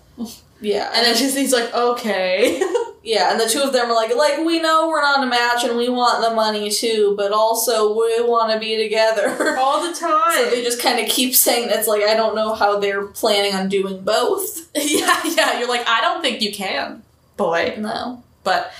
[0.59, 2.61] Yeah, And then she's he's like, okay.
[3.03, 5.63] yeah, and the two of them are like, like we know we're not a match
[5.63, 9.55] and we want the money too, but also we want to be together.
[9.59, 10.33] All the time.
[10.35, 13.53] So they just kind of keep saying it's like I don't know how they're planning
[13.55, 14.69] on doing both.
[14.75, 15.59] yeah, yeah.
[15.59, 17.03] You're like, I don't think you can,
[17.37, 17.75] boy.
[17.77, 18.23] No.
[18.43, 18.71] But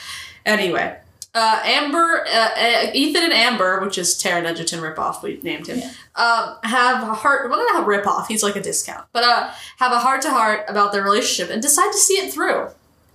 [0.45, 0.97] anyway,
[1.33, 5.79] uh, Amber, uh, uh, Ethan and Amber, which is Taron Egerton ripoff, we named him,
[5.79, 5.91] Yeah.
[6.15, 7.49] um, have a heart.
[7.49, 8.27] Well, not a ripoff.
[8.27, 11.61] He's like a discount, but uh, have a heart to heart about their relationship and
[11.61, 12.67] decide to see it through.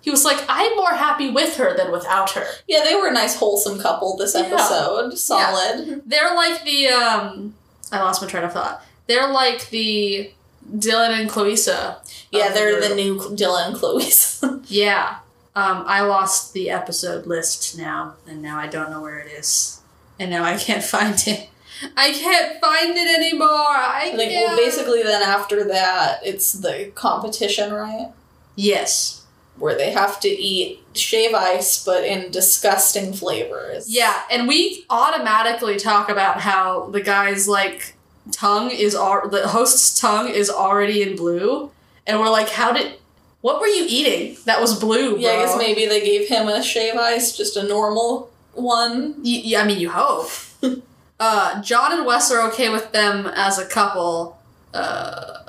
[0.06, 2.46] He was like, I'm more happy with her than without her.
[2.68, 4.42] Yeah, they were a nice wholesome couple this Yeah.
[4.42, 5.18] episode.
[5.18, 6.02] Solid.
[6.06, 7.54] They're like the um,
[7.90, 8.82] I lost my train of thought.
[9.08, 10.30] They're like the
[10.76, 11.98] Dylan and Clarissa.
[12.30, 12.88] Yeah, they're group.
[12.88, 14.42] the new Dylan and Chloe's.
[14.68, 15.16] Yeah.
[15.56, 19.80] Um, I lost the episode list now, and now I don't know where it is.
[20.20, 21.48] And now I can't find it.
[21.96, 23.48] I can't find it anymore.
[23.48, 24.48] I think can't.
[24.48, 28.08] well basically then after that it's the competition, right?
[28.54, 29.15] Yes.
[29.58, 33.88] Where they have to eat shave ice but in disgusting flavors.
[33.88, 37.94] Yeah, and we automatically talk about how the guy's like
[38.32, 41.70] tongue is al- the host's tongue is already in blue,
[42.06, 42.94] and we're like, how did?
[43.40, 45.18] What were you eating that was blue?
[45.18, 49.14] Yeah, I guess maybe they gave him a shave ice, just a normal one.
[49.18, 50.30] Y- yeah, I mean, you hope.
[51.20, 54.38] uh, John and Wes are okay with them as a couple,
[54.74, 55.45] uh,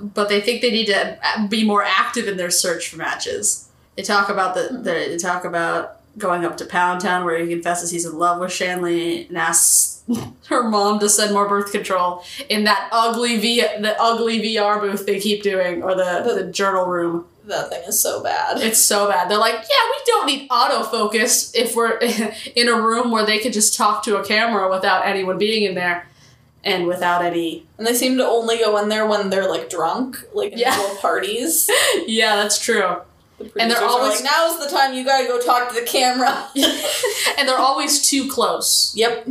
[0.00, 3.68] but they think they need to be more active in their search for matches.
[3.96, 4.76] They talk about the, hmm.
[4.82, 8.40] the they talk about going up to Pound Town where he confesses he's in love
[8.40, 10.02] with Shanley and asks
[10.46, 15.04] her mom to send more birth control in that ugly V the ugly VR booth
[15.04, 17.26] they keep doing or the, The- the journal room.
[17.44, 18.60] That thing is so bad.
[18.60, 19.30] It's so bad.
[19.30, 21.96] They're like, yeah, we don't need autofocus if we're
[22.56, 25.76] in a room where they could just talk to a camera without anyone being in
[25.76, 26.08] there
[26.66, 27.64] and without any.
[27.78, 30.76] And they seem to only go in there when they're like drunk, like in Yeah.
[30.78, 31.70] little parties.
[32.06, 32.96] yeah, that's true.
[33.38, 36.48] The And they're always- like, now's the time you gotta go talk to the camera.
[37.38, 38.92] and they're always too close.
[38.94, 39.26] yep.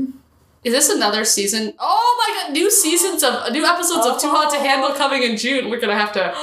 [0.63, 1.75] Is this another season?
[1.77, 5.37] Oh my god, new seasons of new episodes of Too Hot to Handle coming in
[5.37, 5.69] June.
[5.69, 6.33] We're gonna have to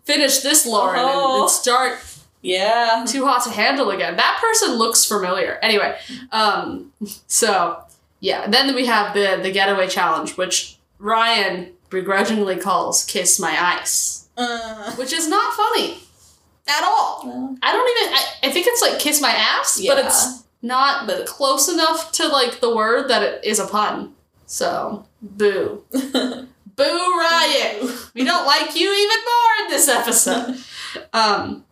[0.04, 1.42] finish this, Lauren, and, Oh.
[1.42, 1.98] and start
[2.42, 3.04] Yeah.
[3.06, 4.16] too hot to handle again.
[4.16, 5.60] That person looks familiar.
[5.62, 5.96] Anyway,
[6.32, 6.92] um,
[7.28, 7.78] so
[8.20, 14.28] yeah, then we have the the getaway challenge, which Ryan begrudgingly calls "Kiss My Ice,"
[14.36, 15.98] Uh, which is not funny
[16.66, 17.22] at all.
[17.26, 17.56] no.
[17.62, 18.14] I don't even.
[18.14, 22.28] I, I think it's like "Kiss My Ass," but it's not But- close enough to
[22.28, 24.14] like the word that it is a pun.
[24.46, 27.88] So boo, boo, Ryan.
[28.14, 30.58] We don't like you even more in this episode.
[31.12, 31.64] Um,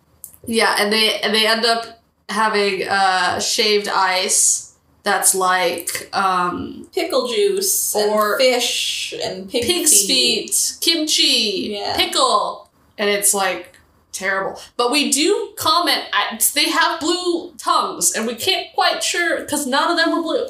[0.46, 4.65] yeah, and they and they end up having uh, shaved ice
[5.06, 10.50] that's like um, Pickle juice Or- and fish and pig pig's feet.
[10.52, 11.96] feet, kimchi, Yeah.
[11.96, 13.72] pickle, and it's like
[14.12, 14.60] terrible.
[14.76, 16.02] But we do comment.
[16.12, 20.22] At, they have blue tongues, and we can't quite sure because none of them are
[20.22, 20.46] blue.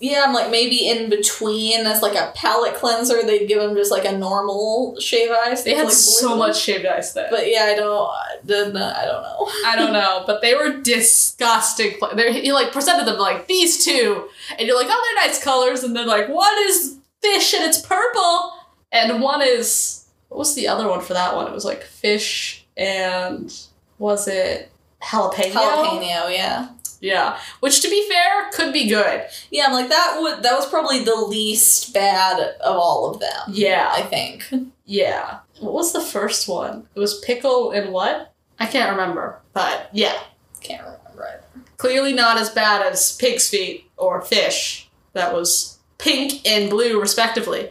[0.00, 3.90] Yeah, I'm like maybe in between as like a palate cleanser, they'd give them just
[3.90, 5.62] like a normal shave ice.
[5.62, 7.28] They had like, so much shaved ice there.
[7.30, 8.08] But yeah, I don't.
[8.08, 8.92] Uh, I don't know.
[8.94, 9.48] I don't know.
[9.66, 11.96] I don't know, but they were disgusting.
[12.16, 15.84] They're, he like presented them like these two, and you're like, oh, they're nice colors,
[15.84, 18.52] and then like one is fish and it's purple,
[18.90, 21.46] and one is what was the other one for that one?
[21.46, 23.52] It was like fish and
[23.98, 24.70] was it
[25.02, 25.52] jalapeno?
[25.52, 26.68] Jalapeno, yeah.
[27.00, 29.24] Yeah, which to be fair could be good.
[29.50, 33.42] Yeah, I'm like that would that was probably the least bad of all of them.
[33.48, 34.44] Yeah, I think.
[34.84, 35.38] yeah.
[35.60, 36.86] What was the first one?
[36.94, 38.32] It was pickle and what?
[38.58, 40.18] I can't remember, but yeah.
[40.60, 41.42] Can't remember it.
[41.78, 47.70] clearly not as bad as pig's feet or fish that was pink and blue respectively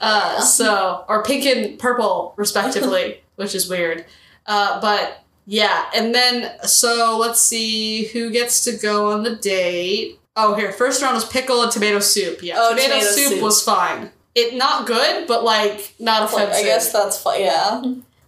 [0.00, 0.40] uh, Yeah.
[0.40, 4.04] so or pink and purple respectively which is weird
[4.46, 10.18] uh, but yeah and then so let's see who gets to go on the date
[10.36, 13.42] oh here first round was pickle and tomato soup yeah Oh, tomato, tomato soup, soup.
[13.42, 17.40] was fine it not good but like not Like, offensive I guess that's fine.
[17.42, 17.82] Yeah.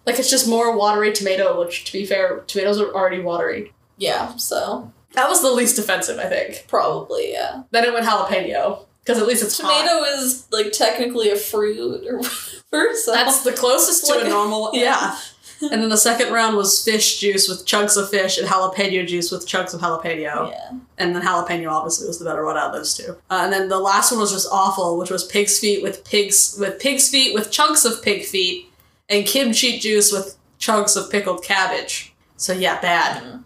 [0.07, 3.73] Like it's just more watery tomato, which to be fair, tomatoes are already watery.
[3.99, 6.67] Yeah, so That was the least offensive, I think.
[6.69, 7.65] probably yeah.
[7.73, 9.81] Then it went jalapeno because at least it's hot.
[9.83, 12.19] Tomato is like technically a fruit or
[12.71, 12.95] whatever.
[12.95, 14.71] So That's the closest to Like- a normal.
[14.75, 15.19] yeah.
[15.63, 19.31] And then the second round was fish juice with chunks of fish and jalapeno juice
[19.31, 20.51] with chunks of jalapeno.
[20.51, 20.71] yeah.
[20.99, 23.17] And then jalapeno obviously was the better one out of those two.
[23.31, 26.57] Uh, and then the last one was just awful, which was pig's feet with pigs
[26.61, 28.71] with pig's feet with chunks of pig feet
[29.09, 32.15] and kimchi juice with chunks of pickled cabbage.
[32.37, 33.23] So yeah, bad.
[33.23, 33.43] Mhm.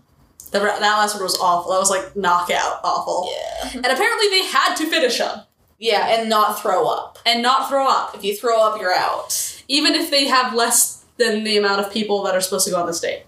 [0.51, 1.71] The, that last one was awful.
[1.73, 3.31] That was like knockout awful.
[3.33, 3.71] Yeah.
[3.75, 5.43] And apparently they had to finish them
[5.79, 7.19] Yeah, and not throw up.
[7.25, 9.63] and not throw up, If you throw up, you're out.
[9.69, 12.81] even if they have less than the amount of people that are supposed to go
[12.81, 13.23] on this date.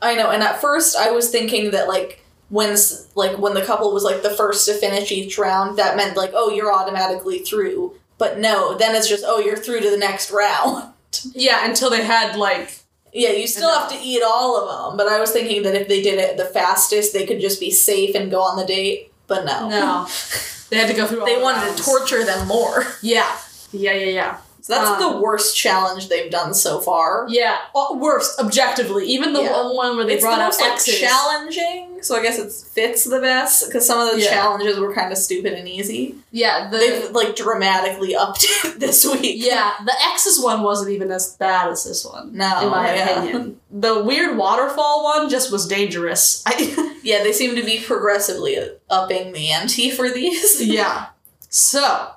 [0.00, 2.76] I know, and at first I was thinking that like when
[3.16, 6.30] like when the couple was like the first to finish each round, that meant like
[6.34, 7.94] oh you're automatically through.
[8.18, 10.92] But no, then it's just oh you're through to the next round.
[11.34, 12.70] yeah, until they had like
[13.12, 14.96] Yeah, you still have to eat all of them.
[14.96, 17.70] But I was thinking that if they did it the fastest, they could just be
[17.70, 19.12] safe and go on the date.
[19.26, 20.06] But no, no,
[20.70, 21.20] they had to go through.
[21.20, 21.80] All they the wanted rounds.
[21.80, 22.84] to torture them more.
[23.02, 23.28] Yeah,
[23.72, 24.38] yeah, yeah, yeah.
[24.68, 27.24] So that's Um, the worst challenge they've done so far.
[27.30, 29.06] Yeah, uh, worst objectively.
[29.06, 29.62] Even the Yeah.
[29.72, 30.98] one where they It's the brought out most like, X's.
[31.00, 34.28] challenging, so I guess it fits the best because some of the Yeah.
[34.28, 36.16] challenges were kind of stupid and easy.
[36.32, 39.36] yeah, the They've like dramatically upped it this week.
[39.42, 42.32] yeah the X's one wasn't even as bad as this one.
[42.34, 43.08] No, in my yeah.
[43.22, 46.42] opinion, the weird waterfall one just was dangerous.
[46.44, 48.58] I, Yeah, they seem to be progressively
[48.90, 50.60] upping the ante for these.
[50.62, 51.06] yeah.
[51.48, 52.08] So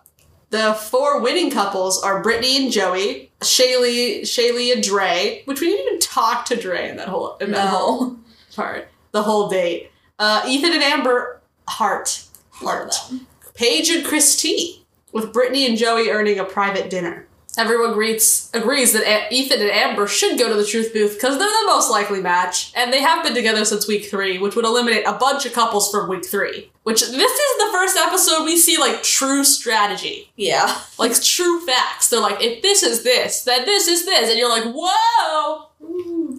[0.52, 5.88] the four winning couples are Brittany and Joey, Shaylee, Shaylee and Dre, which we didn't
[5.88, 8.18] even talk to Dre in that whole in that whole
[8.56, 9.92] part, the whole date.
[10.20, 12.26] Uh, Ethan and Amber, Heart.
[12.62, 13.28] them.
[13.56, 17.28] Paige and Chris T, with Brittany and Joey earning a private dinner.
[17.58, 21.38] Everyone agrees, agrees that A- Ethan and Amber should go to the truth booth because
[21.38, 24.64] they're the most likely match, and they have been together since week three, which would
[24.64, 26.72] eliminate a bunch of couples from week three.
[26.84, 30.80] Which this is the first episode we see like true strategy, Yeah.
[30.98, 32.08] like true facts.
[32.10, 35.68] They're like, if this is this, then this is this, and you're like, whoa,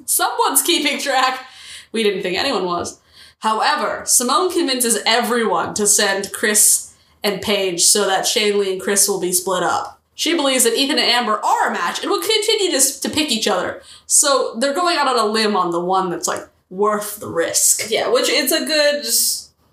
[0.07, 1.46] someone's keeping track.
[1.92, 3.01] We didn't think anyone was.
[3.40, 9.20] However, Simone convinces everyone to send Chris and Paige so that Shaylee and Chris will
[9.20, 10.01] be split up.
[10.14, 13.31] She believes that Ethan and Amber are a match and will continue to, to pick
[13.31, 13.83] each other.
[14.07, 17.90] So they're going out on a limb on the one that's like worth the risk.
[17.90, 19.05] Yeah, which it's a good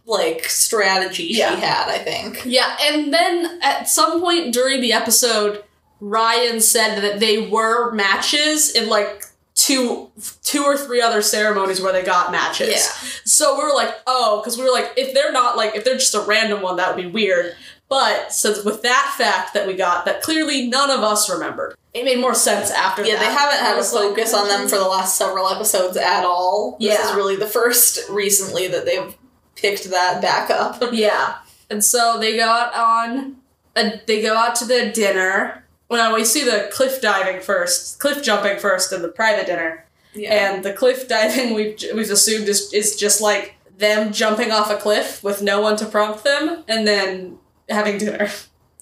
[0.06, 1.56] like strategy Yeah.
[1.56, 2.42] she had, I think.
[2.46, 5.64] Yeah, and then at some point during the episode,
[6.00, 9.26] Ryan said that they were matches in like
[9.56, 10.10] two
[10.44, 12.70] two or three other ceremonies where they got matches.
[12.70, 13.10] Yeah.
[13.26, 15.96] So we were like, oh, because we were like, if they're not like, if they're
[15.98, 17.56] just a random one, that would be weird.
[17.90, 22.06] But since with that fact that we got, that clearly none of us remembered, it
[22.06, 23.20] made more sense after Yeah, that.
[23.20, 26.24] they haven't had a was like, focus on them for the last several episodes at
[26.24, 26.78] all.
[26.80, 27.10] This Yeah.
[27.10, 29.16] is really the first recently that they've
[29.56, 30.84] picked that back up.
[30.94, 31.38] Yeah.
[31.72, 33.38] And so they go out on
[33.76, 35.66] a, they go out to the dinner.
[35.90, 39.86] Well, we see the cliff diving first, cliff jumping first and the private dinner.
[40.14, 40.34] Yeah.
[40.54, 44.78] And the cliff diving we've we've assumed is is just like them jumping off a
[44.78, 47.38] cliff with no one to prompt them and then
[47.70, 48.30] having dinner.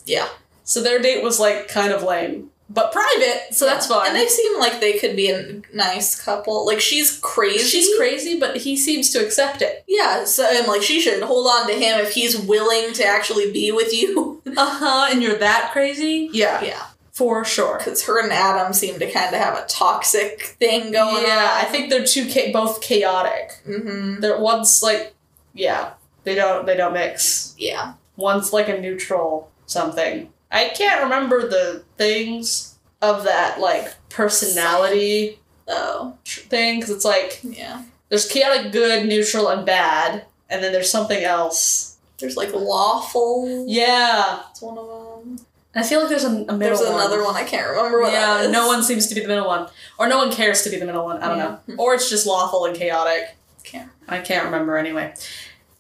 [0.06, 0.28] yeah.
[0.63, 4.08] So their date was like kind of lame, but private, so that's fine.
[4.08, 6.65] And they seem like they could be a nice couple.
[6.65, 7.63] Like she's crazy.
[7.63, 9.86] She's crazy, but he seems to accept it.
[9.88, 13.52] Yeah, so and like she should hold on to him if he's willing to actually
[13.54, 14.41] be with you.
[14.58, 15.08] Uh huh.
[15.12, 16.30] And you're that crazy?
[16.34, 16.84] Yeah, yeah.
[17.12, 17.78] for sure.
[17.78, 21.21] Because her and Adam seem to kind of have a toxic thing going on.
[21.23, 23.52] yeah, I think they're too cha- both chaotic.
[23.67, 24.19] Mm-hmm.
[24.21, 25.13] They're one's like,
[25.54, 25.91] yeah,
[26.23, 27.54] they don't they don't mix.
[27.58, 27.93] Yeah.
[28.17, 30.30] One's like a neutral something.
[30.51, 36.13] I can't remember the things of that like personality Oh.
[36.25, 37.84] thing because it's like Yeah.
[38.10, 41.97] there's chaotic, good, neutral, and bad, and then there's something else.
[42.19, 43.65] There's like lawful.
[43.67, 45.39] Yeah, That's one of them.
[45.75, 46.93] I feel like there's a, a middle There's one.
[46.93, 49.67] another one I can't remember what yeah, no one seems to be the middle one,
[49.99, 51.21] or no one cares to be the middle one.
[51.21, 51.58] I don't Yeah.
[51.67, 53.36] know, or it's just lawful and chaotic.
[53.63, 53.91] Can't.
[54.08, 55.13] I can't remember anyway.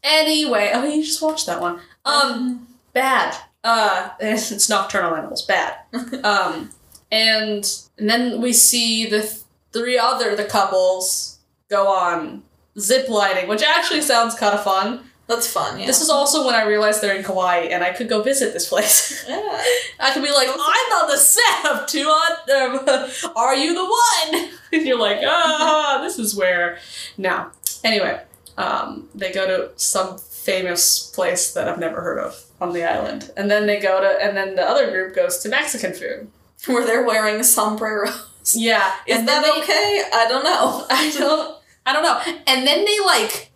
[0.03, 1.79] Anyway, oh, you just watched that one.
[2.05, 3.35] Um, bad.
[3.63, 5.45] Uh, it's nocturnal animals.
[5.45, 5.75] Bad.
[6.23, 6.69] um,
[7.11, 12.43] and and then we see the th- three other the couples go on
[12.79, 15.03] zip lining, which actually sounds kind of fun.
[15.27, 15.77] That's fun.
[15.77, 15.87] Yeah.
[15.87, 18.69] This is also when I realized they're in Kauai, and I could go visit this
[18.69, 19.25] place.
[19.27, 19.61] yeah.
[19.99, 22.31] I could be like, I'm on the set of Two on.
[22.49, 24.51] Um, are you the one?
[24.71, 26.77] And you're like, ah, this is where.
[27.17, 27.51] Now,
[27.83, 28.21] Anyway,
[28.57, 33.31] um, they go to some famous place that I've never heard of on the island,
[33.37, 36.29] and then they go to, and then the other group goes to Mexican food.
[36.65, 38.55] Where they're wearing sombreros.
[38.55, 38.93] Yeah.
[39.05, 40.03] Is that they- okay?
[40.13, 40.85] I don't know.
[40.89, 42.19] I don't I don't know.
[42.47, 43.51] And then they like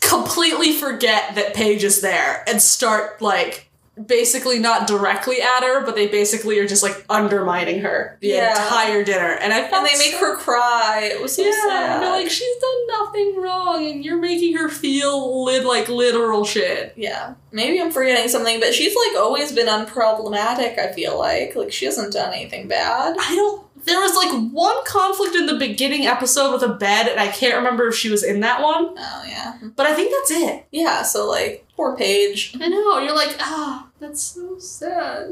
[0.00, 3.65] completely forget that Paige is there and start like
[4.04, 8.50] basically not directly at her, but they basically are just like undermining her the Yeah.
[8.50, 9.32] entire dinner.
[9.40, 11.08] And I And they make her cry.
[11.12, 11.90] It was so yeah, sad.
[11.94, 16.44] and they're like she's done nothing wrong, and you're making her feel lit like literal
[16.44, 16.92] shit.
[16.96, 20.78] yeah, maybe I'm forgetting something, but she's like always been unproblematic.
[20.78, 23.16] I feel like like she hasn't done anything bad.
[23.18, 23.62] I don't.
[23.84, 27.54] There was like one conflict in the beginning episode with a bed, and I can't
[27.56, 30.66] remember if she was in that one, Oh yeah, but I think that's it.
[30.72, 31.02] yeah.
[31.02, 32.56] So like poor Paige.
[32.60, 32.98] I know.
[32.98, 35.28] You're like, ah, that's so sad.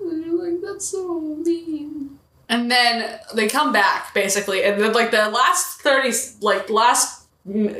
[0.00, 2.18] And you're like, that's so mean.
[2.48, 7.26] And then they come back basically, and then like the last thirty, like last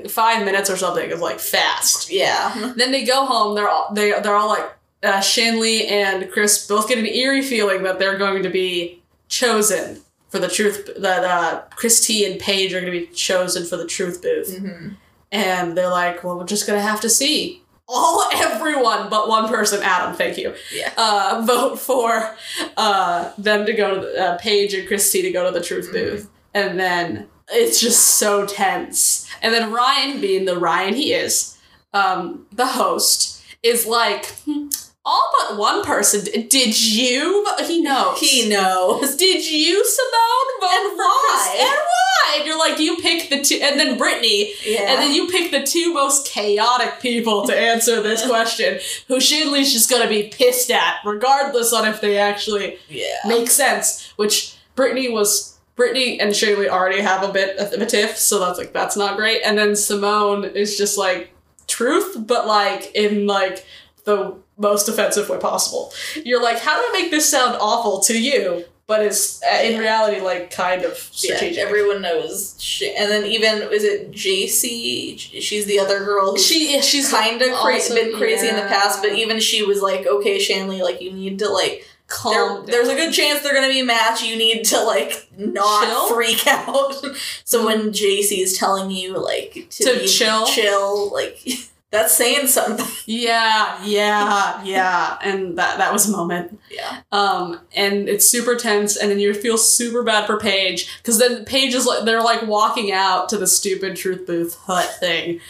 [0.09, 2.11] five minutes or something is like fast.
[2.13, 3.55] Yeah, Then they go home.
[3.55, 4.71] They're all they they're all like
[5.03, 10.01] uh, Shanley and Chris both get an eerie feeling that they're going to be chosen
[10.29, 10.91] for the truth.
[10.99, 14.59] That uh, Christy and Paige are going to be chosen for the truth booth.
[14.59, 14.89] hmm
[15.33, 17.63] And they're like, well, we're just gonna have to see.
[17.89, 20.93] All everyone but one person, Adam, thank you, yeah.
[20.97, 22.37] uh, vote for
[22.77, 25.91] uh, them to go to the, uh, Paige and Christy to go to the truth
[25.93, 29.29] booth, and then it's just so tense.
[29.41, 31.57] And then Ryan, being the Ryan he is,
[31.95, 34.69] um, the host, is like, "Hmm,
[35.09, 36.21] all but one person.
[36.49, 37.47] Did you?
[37.65, 38.21] He knows.
[38.21, 39.17] He knows.
[39.17, 41.47] Did you, Simone, vote And for why?
[41.51, 41.61] Chris?
[41.63, 42.37] And why?
[42.37, 44.93] And you're like, you pick the two, and then Brittany, Yeah.
[44.93, 49.73] and then you pick the two most chaotic people to answer this question, who Shanley's
[49.73, 53.17] just gonna be pissed at, regardless on if they actually yeah.
[53.27, 54.13] make sense.
[54.17, 55.55] Which Brittany was.
[55.77, 59.17] Brittany and Shanley already have a bit of a tiff, so that's like that's not
[59.17, 59.43] great.
[59.45, 61.33] And then Simone is just like
[61.69, 63.65] truth, but like in like
[64.09, 65.93] the most offensive way possible.
[66.25, 68.65] You're like, how do I make this sound awful to you?
[68.89, 72.57] But it's uh, in reality like kind of Yeah, everyone knows.
[72.59, 75.19] She, and then even is it JC?
[75.19, 78.63] She's the other girl who's she yeah, she's kind of cra- been crazy in the
[78.63, 81.87] past, but even she was like, "Okay, Shanley, like you need to like
[82.25, 82.65] there, calm.
[82.65, 84.23] there's a good chance they're gonna be a match.
[84.23, 86.09] You need to like not Chill?
[86.09, 86.95] freak out."
[87.45, 90.47] so when JC is telling you like to, To chill?
[90.47, 91.47] chill, like
[91.91, 92.87] that's saying something.
[93.11, 96.61] Yeah, yeah, yeah, and that that was a moment.
[96.71, 101.19] Yeah, Um, and it's super tense, and then you feel super bad for Paige because
[101.19, 105.41] then Paige is like they're like walking out to the stupid truth booth hut thing,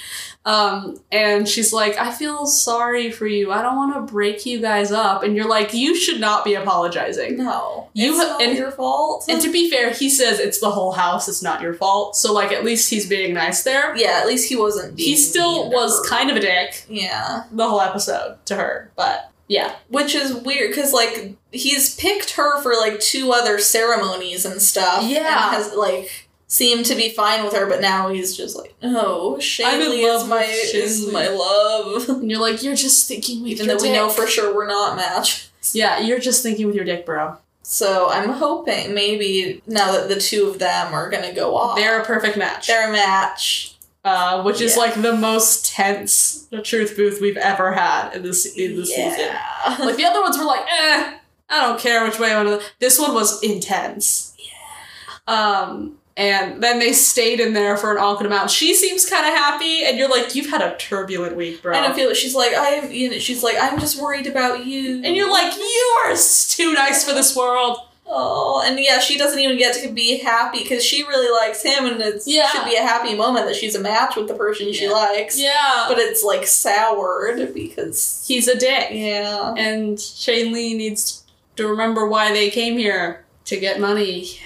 [0.44, 3.52] um, and she's like, "I feel sorry for you.
[3.52, 6.54] I don't want to break you guys up," and you're like, "You should not be
[6.54, 9.26] apologizing." no, You it's ha- not and- your fault.
[9.28, 11.28] And to be fair, he says it's the whole house.
[11.28, 12.16] It's not your fault.
[12.16, 13.94] So like, at least he's being nice there.
[13.96, 14.98] yeah, at least he wasn't.
[14.98, 17.44] He still was kind of a dick yeah.
[17.52, 19.74] the whole episode to her, but yeah.
[19.88, 25.02] Which is weird because like he's picked her for like two other ceremonies and stuff.
[25.04, 25.18] Yeah.
[25.18, 29.38] and has like seemed to be fine with her, but now he's just like, oh,
[29.38, 32.08] Shanley is my is my love.
[32.08, 34.96] And you're like, you're just thinking with Even though we know for sure we're not
[34.96, 35.50] match.
[35.72, 37.36] Yeah, you're just thinking with your dick, bro.
[37.62, 42.00] So I'm hoping maybe now that the two of them are gonna go off, They're
[42.00, 42.66] a perfect match.
[42.66, 43.76] they're a match.
[44.04, 44.82] uh, which is Yeah.
[44.84, 49.34] like the most tense truth booth we've ever had in this in this season.
[49.80, 51.18] Like the other ones were like, eh,
[51.50, 52.32] I don't care which way.
[52.32, 54.34] I wanna-" This one was intense.
[54.38, 55.34] Yeah.
[55.34, 58.50] Um, and then they stayed in there for an awkward amount.
[58.50, 61.72] She seems kind of happy, and you're like, you've had a turbulent week, bro.
[61.74, 62.90] And I don't feel she's like I'm.
[62.92, 65.00] You know, she's like I'm just worried about you.
[65.04, 66.14] and you're like, you are
[66.48, 67.78] too nice for this world.
[68.10, 71.84] Oh, and yeah, she doesn't even get to be happy because she really likes him,
[71.84, 72.48] and it Yeah.
[72.48, 75.38] should be a happy moment that she's a match with the person she likes.
[75.38, 75.84] Yeah.
[75.88, 78.88] But it's like soured because he's a dick.
[78.92, 81.22] yeah, And Shanley needs
[81.56, 84.38] to remember why they came here to get money.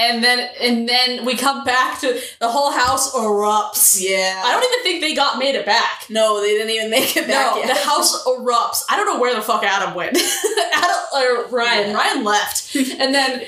[0.00, 4.00] And then and then we come back to the whole house erupts.
[4.00, 4.42] yeah.
[4.44, 6.04] I don't even think they got made it back.
[6.08, 7.66] No, they didn't even make it back No, yet.
[7.68, 8.84] the house erupts.
[8.88, 10.16] I don't know where the fuck Adam went.
[10.72, 11.90] Adam or Ryan.
[11.90, 11.94] Yeah.
[11.94, 13.42] Ryan left, and then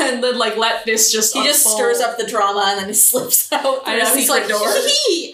[0.00, 2.94] and then like let this just He just stirs up the drama and then he
[3.10, 4.60] slips out I know he's like, door.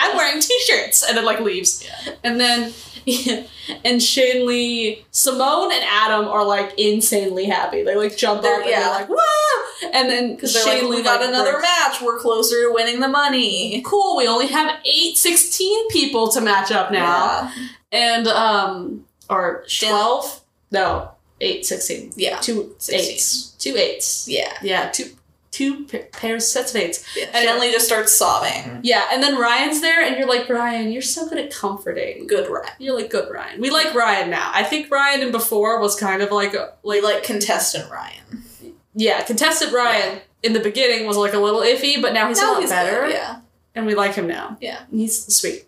[0.01, 1.87] I'm wearing t-shirts, and then like leaves,
[2.25, 2.73] and then
[3.85, 7.83] and Shanley, Simone, and Adam are like insanely happy.
[7.83, 8.81] They like jump They're- up and yeah.
[8.81, 12.01] they're like, "Whoa!" And then Because Shane like, Lee we got like, another breaks- match.
[12.03, 13.83] We're closer to winning the money.
[13.85, 14.16] Cool.
[14.16, 17.68] We only have eight, 16 people to match up now, Yeah.
[17.93, 20.41] and um, or Shan- twelve?
[20.72, 21.11] No,
[21.41, 22.12] eight, 16.
[22.16, 22.39] Yeah.
[22.41, 23.11] two 16.
[23.14, 24.26] eights, two eights.
[24.28, 24.53] Yeah.
[24.62, 25.11] Yeah, two
[25.57, 27.05] two pa- pairs sets of eights.
[27.17, 27.25] yeah.
[27.33, 28.51] And- Shanley just starts sobbing.
[28.65, 28.81] Mm-hmm.
[28.83, 32.27] Yeah, and then Ryan's there, and you're like, Ryan, you're so good at comforting.
[32.27, 32.71] Good rap.
[32.79, 33.61] You're like good Ryan.
[33.61, 34.51] We like Ryan now.
[34.53, 38.43] I think Ryan and before was kind of like a, like like contestant Ryan.
[38.95, 42.43] yeah, contestant Ryan in the beginning was like a little iffy, but now he's a
[42.43, 43.07] Now lot he's better.
[43.07, 43.41] good, yeah.
[43.75, 44.57] and we like him now.
[44.61, 44.81] Yeah.
[44.91, 45.65] He's sweet.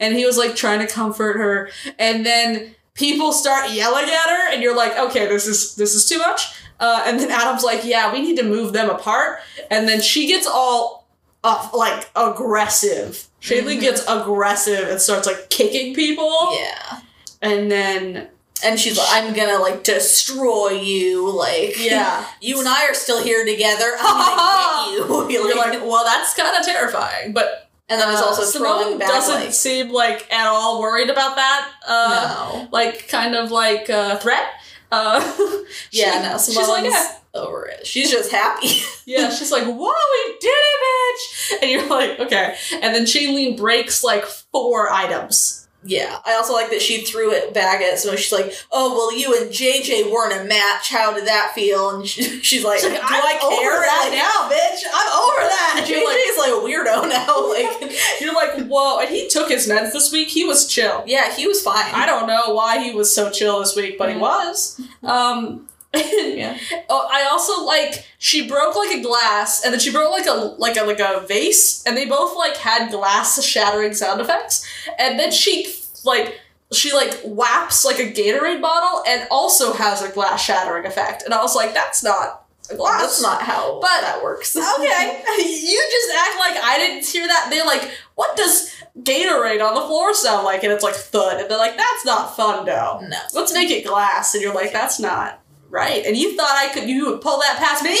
[0.00, 4.52] And he was like trying to comfort her, and then people start yelling at her,
[4.52, 6.54] and you're like, okay, this is this is too much.
[6.82, 9.38] Uh, and then Adam's like, yeah, we need to move them apart.
[9.70, 11.06] And then she gets all
[11.44, 13.28] uh, like aggressive.
[13.40, 13.80] Shanley Mhm.
[13.80, 16.54] gets aggressive and starts like kicking people.
[16.58, 16.98] Yeah.
[17.40, 18.28] And then
[18.64, 21.28] And she's like, I'm gonna like destroy you.
[21.30, 23.90] Like, yeah, you and I are still here together.
[24.00, 25.48] I'm gonna get you.
[25.48, 27.32] you're like, well, that's kind of terrifying.
[27.32, 30.80] But and then it's uh, also Simone throwing back doesn't like, seem like at all
[30.80, 31.70] worried about that.
[31.86, 32.68] Uh, no.
[32.70, 34.46] like kind of like a threat.
[34.92, 35.20] Uh,
[35.90, 36.38] Yeah, she- no.
[36.38, 37.86] she's like, yeah, over it.
[37.86, 38.68] She's just happy.
[39.06, 39.30] yeah.
[39.30, 41.62] She's like, whoa, we did it, bitch!
[41.62, 42.56] And you're like, okay.
[42.74, 45.61] And then Shanley breaks like four items.
[45.84, 46.18] Yeah.
[46.24, 48.16] I also like that she threw it back at Simone.
[48.16, 50.88] She's like, "Oh well, you and JJ weren't a match.
[50.90, 54.08] How did that feel?" And she, she's like, She's like, "Do "I'm I care that
[54.08, 54.82] Like, now, bitch.
[54.92, 55.74] I'm over that.
[55.82, 57.48] And you're like, JJ's like a weirdo now.
[57.48, 59.00] Like, you're like, whoa.
[59.00, 60.28] And he took his meds this week.
[60.28, 61.02] He was chill.
[61.06, 61.92] yeah, he was fine.
[61.94, 64.20] I don't know why he was so chill this week, but he Mhm.
[64.20, 64.80] was.
[65.02, 65.68] Um,
[66.42, 66.58] Yeah.
[66.88, 70.32] Oh, I also like she broke like a glass, and then she broke like a
[70.58, 74.66] like a like a vase, and they both like had glass shattering sound effects,
[74.98, 75.66] and then she
[76.04, 76.40] like
[76.72, 81.34] she like whaps like a Gatorade bottle, and also has a glass shattering effect, and
[81.34, 83.02] I was like, that's not a glass.
[83.02, 84.56] That's not how But- that works.
[84.56, 85.22] okay.
[85.38, 87.48] you just act like I didn't hear that.
[87.50, 90.62] They're like, what does Gatorade on the floor sound like?
[90.64, 93.18] And it's like thud, and they're like, that's not fun, though no.
[93.34, 94.34] let's make it glass.
[94.34, 95.40] And you're like, that's not
[95.72, 96.04] right.
[96.06, 97.96] And you thought I could, you would pull that past me?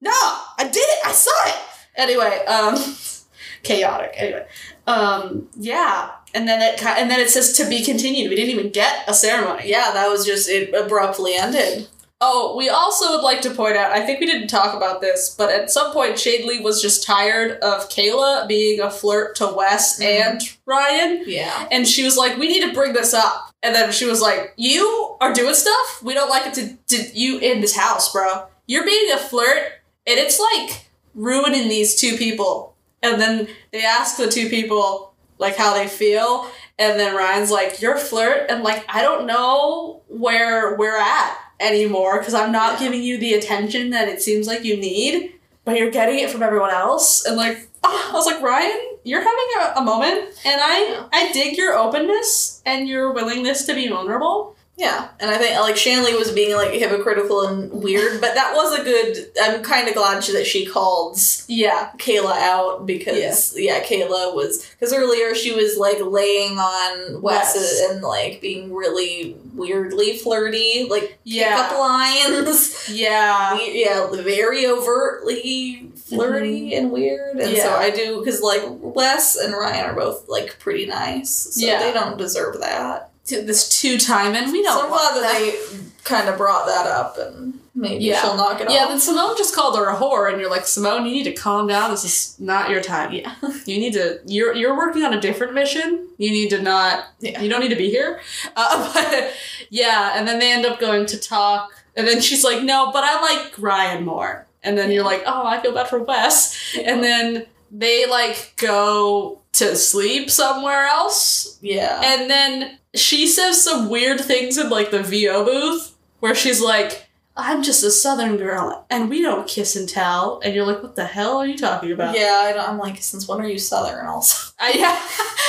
[0.00, 1.06] No, I did it.
[1.06, 1.54] I saw it.
[1.96, 2.76] Anyway, um,
[3.62, 4.14] chaotic.
[4.16, 4.46] Anyway,
[4.86, 6.10] um, yeah.
[6.34, 8.28] And then it, and then it says to be continued.
[8.30, 9.68] We didn't even get a ceremony.
[9.68, 11.88] Yeah, that was just it abruptly ended.
[12.20, 15.32] Oh, we also would like to point out, I think we didn't talk about this,
[15.38, 20.00] but at some point Shanley was just tired of Kayla being a flirt to Wes
[20.00, 20.04] Mhm.
[20.04, 21.22] and Ryan.
[21.26, 21.68] Yeah.
[21.70, 24.54] And she was like, "We need to bring this up." And then she was like,
[24.56, 26.02] "You are doing stuff.
[26.02, 28.46] We don't like it to, to you in this house, bro.
[28.66, 29.72] You're being a flirt,
[30.06, 35.56] and it's like ruining these two people." And then they ask the two people like
[35.56, 40.02] how they feel, and then Ryan's like, "You're a flirt," and like I don't know
[40.08, 44.64] where we're at anymore because I'm not giving you the attention that it seems like
[44.64, 45.34] you need,
[45.68, 47.26] but you're getting it from everyone else.
[47.26, 51.08] And like, I was like, Ryan, you're having a, a moment, and I Yeah.
[51.12, 54.56] I dig your openness and your willingness to be vulnerable.
[54.78, 58.78] Yeah, and I think like Shanley was being like hypocritical and weird, but that was
[58.78, 59.26] a good.
[59.42, 61.18] I'm kind of glad she, that she called
[61.48, 67.56] Yeah, Kayla out because yeah, Kayla was because earlier she was like laying on Wes,
[67.56, 67.90] Wes.
[67.90, 71.56] and like being really weirdly flirty, like Yeah.
[71.66, 72.88] pickup lines.
[72.88, 77.82] yeah, We- yeah, very overtly flirty and weird, and so Mm-hmm.
[77.82, 81.82] I do because like Wes and Ryan are both like pretty nice, so Yeah.
[81.82, 83.07] they don't deserve that.
[83.28, 84.78] To this two time, and we don't.
[84.78, 88.20] so I'm glad that, they kind of brought that up, and maybe Yeah.
[88.22, 88.82] she'll knock it Yeah, off.
[88.82, 91.32] Yeah, then Simone just called her a whore, and you're like, Simone, you need to
[91.34, 91.90] calm down.
[91.90, 93.12] This is not your time.
[93.12, 93.34] Yeah.
[93.66, 94.20] You need to.
[94.26, 96.08] You're you're working on a different mission.
[96.16, 97.04] You need to not.
[97.20, 97.40] Yeah.
[97.42, 98.20] You don't need to be here.
[98.56, 99.32] Uh, but
[99.70, 103.04] yeah, and then they end up going to talk, and then she's like, no, but
[103.04, 104.46] I like Ryan more.
[104.62, 106.74] And then you're like, oh, I feel bad for Wes.
[106.82, 111.58] And then they like go to sleep somewhere else.
[111.62, 112.00] yeah.
[112.04, 117.04] And then she says some weird things in like the VO booth where she's like,
[117.36, 120.40] I'm just a southern girl and we don't kiss and tell.
[120.42, 122.16] And you're like, what the hell are you talking about?
[122.18, 124.52] yeah, I don't, I'm like, since when are you Southern also?
[124.58, 124.98] I, yeah.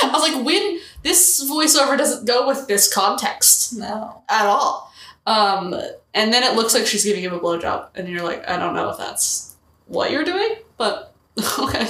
[0.08, 4.22] I was like, when this voiceover doesn't go with this context No.
[4.28, 4.92] at all.
[5.26, 5.74] Um,
[6.14, 7.88] and then it looks like she's giving him a blowjob.
[7.96, 9.56] And you're like, I don't know if that's
[9.86, 11.12] what you're doing, but
[11.58, 11.88] okay.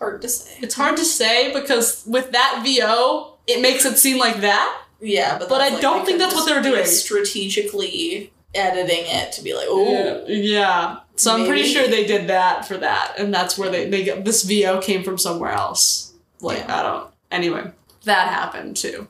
[0.00, 0.56] Hard to say.
[0.60, 4.82] It's hard to say because with that VO, it makes it seem like that.
[5.00, 6.84] Yeah, but But I like, don't think that's what they're doing.
[6.86, 10.34] Strategically editing it to be like, oh, Yeah.
[10.34, 10.96] yeah.
[11.16, 14.24] So I'm pretty sure they did that for that, and that's where they they got
[14.24, 16.12] this VO came from somewhere else.
[16.40, 16.78] Like Yeah.
[16.78, 17.06] I don't.
[17.30, 17.70] Anyway,
[18.04, 19.06] that happened too.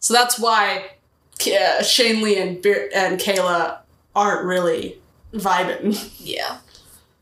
[0.00, 0.86] So that's why
[1.46, 3.78] uh, Shanley and Bir- and Kayla
[4.16, 4.98] aren't really
[5.34, 6.10] vibing.
[6.18, 6.58] yeah.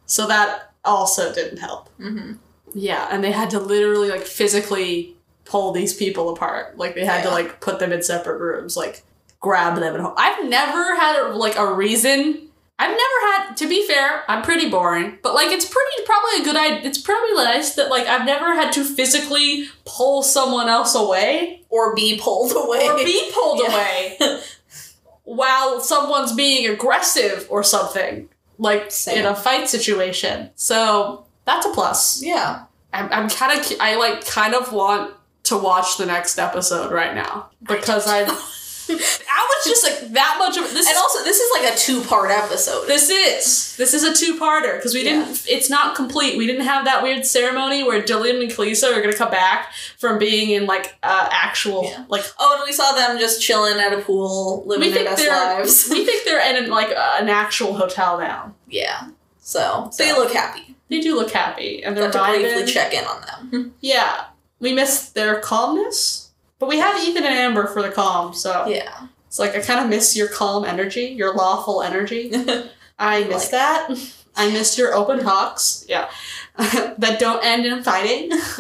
[0.06, 1.88] So that also didn't help.
[1.98, 2.34] Mm-hmm.
[2.74, 5.14] Yeah, and they had to literally like physically
[5.44, 6.78] pull these people apart.
[6.78, 9.02] Like they had to like put them in separate rooms, like
[9.40, 10.14] grab them and hold.
[10.16, 12.48] I've never had like a reason.
[12.78, 12.98] I've never
[13.46, 13.56] had.
[13.58, 16.88] To be fair, I'm pretty boring, but like it's pretty probably a good idea.
[16.88, 21.94] It's probably nice that like I've never had to physically pull someone else away Or
[21.94, 22.88] be pulled away.
[22.88, 23.72] or be pulled Yeah.
[23.72, 24.40] away
[25.24, 28.28] while someone's being aggressive or something.
[28.58, 29.18] like Same.
[29.18, 30.50] in a fight situation.
[30.56, 32.22] So that's a plus.
[32.22, 32.64] Yeah.
[32.92, 35.14] I'm, I'm kind of I like kind of want
[35.44, 38.24] to watch the next episode right now because I I
[38.88, 40.86] was just like that much of this.
[40.88, 42.86] And also, this is like a two-part episode.
[42.86, 45.44] this is this is a two-parter because we didn't.
[45.48, 46.36] It's not complete.
[46.36, 50.18] We didn't have that weird ceremony where Jillian and Kalisa are gonna come back from
[50.18, 52.04] being in like uh, actual Yeah.
[52.08, 52.24] like.
[52.38, 55.88] Oh, and we saw them just chilling at a pool, living their best lives.
[55.90, 58.54] we think they're in like uh, an actual hotel now.
[58.68, 59.08] yeah.
[59.40, 60.71] So, So- they look happy.
[60.92, 63.74] They do look happy and they're Got to briefly check in on them.
[63.80, 64.26] Yeah,
[64.60, 68.34] we miss their calmness, but we have Ethan and Amber for the calm.
[68.34, 69.06] So yeah.
[69.26, 72.30] it's like I kind of miss your calm energy, your lawful energy.
[72.98, 74.18] I miss Like- that.
[74.34, 75.84] I missed your open talks.
[75.88, 76.10] Yeah.
[76.56, 78.30] that don't end in fighting.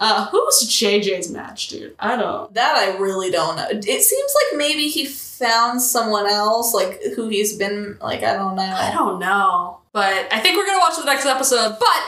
[0.00, 1.94] uh, who's JJ's match, dude?
[1.98, 2.52] I don't.
[2.54, 3.66] that I really don't know.
[3.70, 8.56] It seems like maybe he found someone else, like who he's been, like, I don't
[8.56, 8.62] know.
[8.62, 9.78] I don't know.
[9.94, 11.76] But I think we're gonna watch the next episode.
[11.78, 12.02] But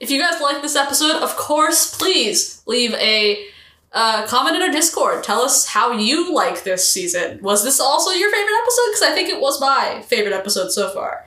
[0.00, 3.46] if you guys like this episode, of course, please leave a
[3.92, 5.22] uh, comment in our Discord.
[5.24, 7.40] Tell us how you like this season.
[7.40, 8.82] Was this also your favorite episode?
[8.90, 11.24] Because I think it was my favorite episode so far.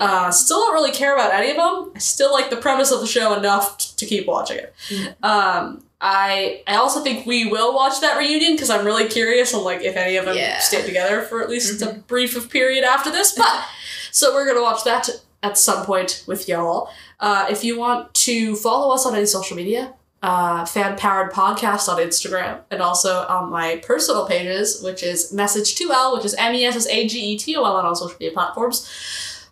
[0.00, 1.92] Uh, still don't really care about any of them.
[1.94, 4.74] I still like the premise of the show enough t- to keep watching it.
[4.88, 5.14] Mm.
[5.24, 9.62] Um, I I also think we will watch that reunion because I'm really curious on
[9.62, 10.58] like if any of them Yeah.
[10.58, 13.32] stay together for at least a brief of period after this.
[13.32, 13.64] But
[14.10, 15.08] so we're gonna watch that
[15.42, 16.90] at some point with y'all.
[17.20, 21.88] Uh, if you want to follow us on any social media, uh, fan powered podcast
[21.88, 26.64] on Instagram, and also on my personal pages, which is messagetol, which is M E
[26.64, 28.88] S S A G E T O L on all social media platforms.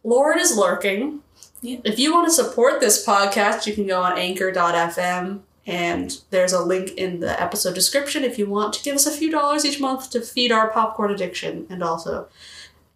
[0.05, 1.21] Lauren is lurking.
[1.61, 1.79] Yeah.
[1.85, 6.65] If you want to support this podcast, you can go on anchor.fm and there's a
[6.65, 9.79] link in the episode description if you want to give us a few dollars each
[9.79, 12.29] month to feed our popcorn addiction and also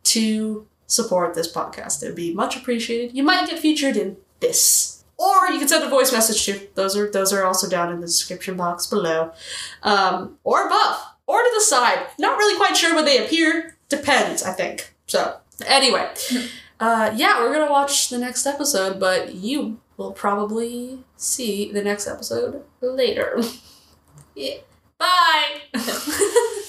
[0.04, 2.02] to support this podcast.
[2.02, 3.16] It would be much appreciated.
[3.16, 5.04] You might get featured in this.
[5.16, 6.66] Or you can send a voice message too.
[6.74, 9.32] Those are those are also down in the description box below.
[9.82, 10.98] Um, or above.
[11.26, 12.06] Or to the side.
[12.18, 13.76] Not really quite sure when they appear.
[13.88, 14.94] Depends, I think.
[15.06, 15.36] So
[15.66, 16.08] anyway.
[16.80, 22.06] Uh, yeah, we're gonna watch the next episode, but you will probably see the next
[22.06, 23.40] episode later.
[24.36, 24.56] Yeah.
[24.98, 25.60] Bye!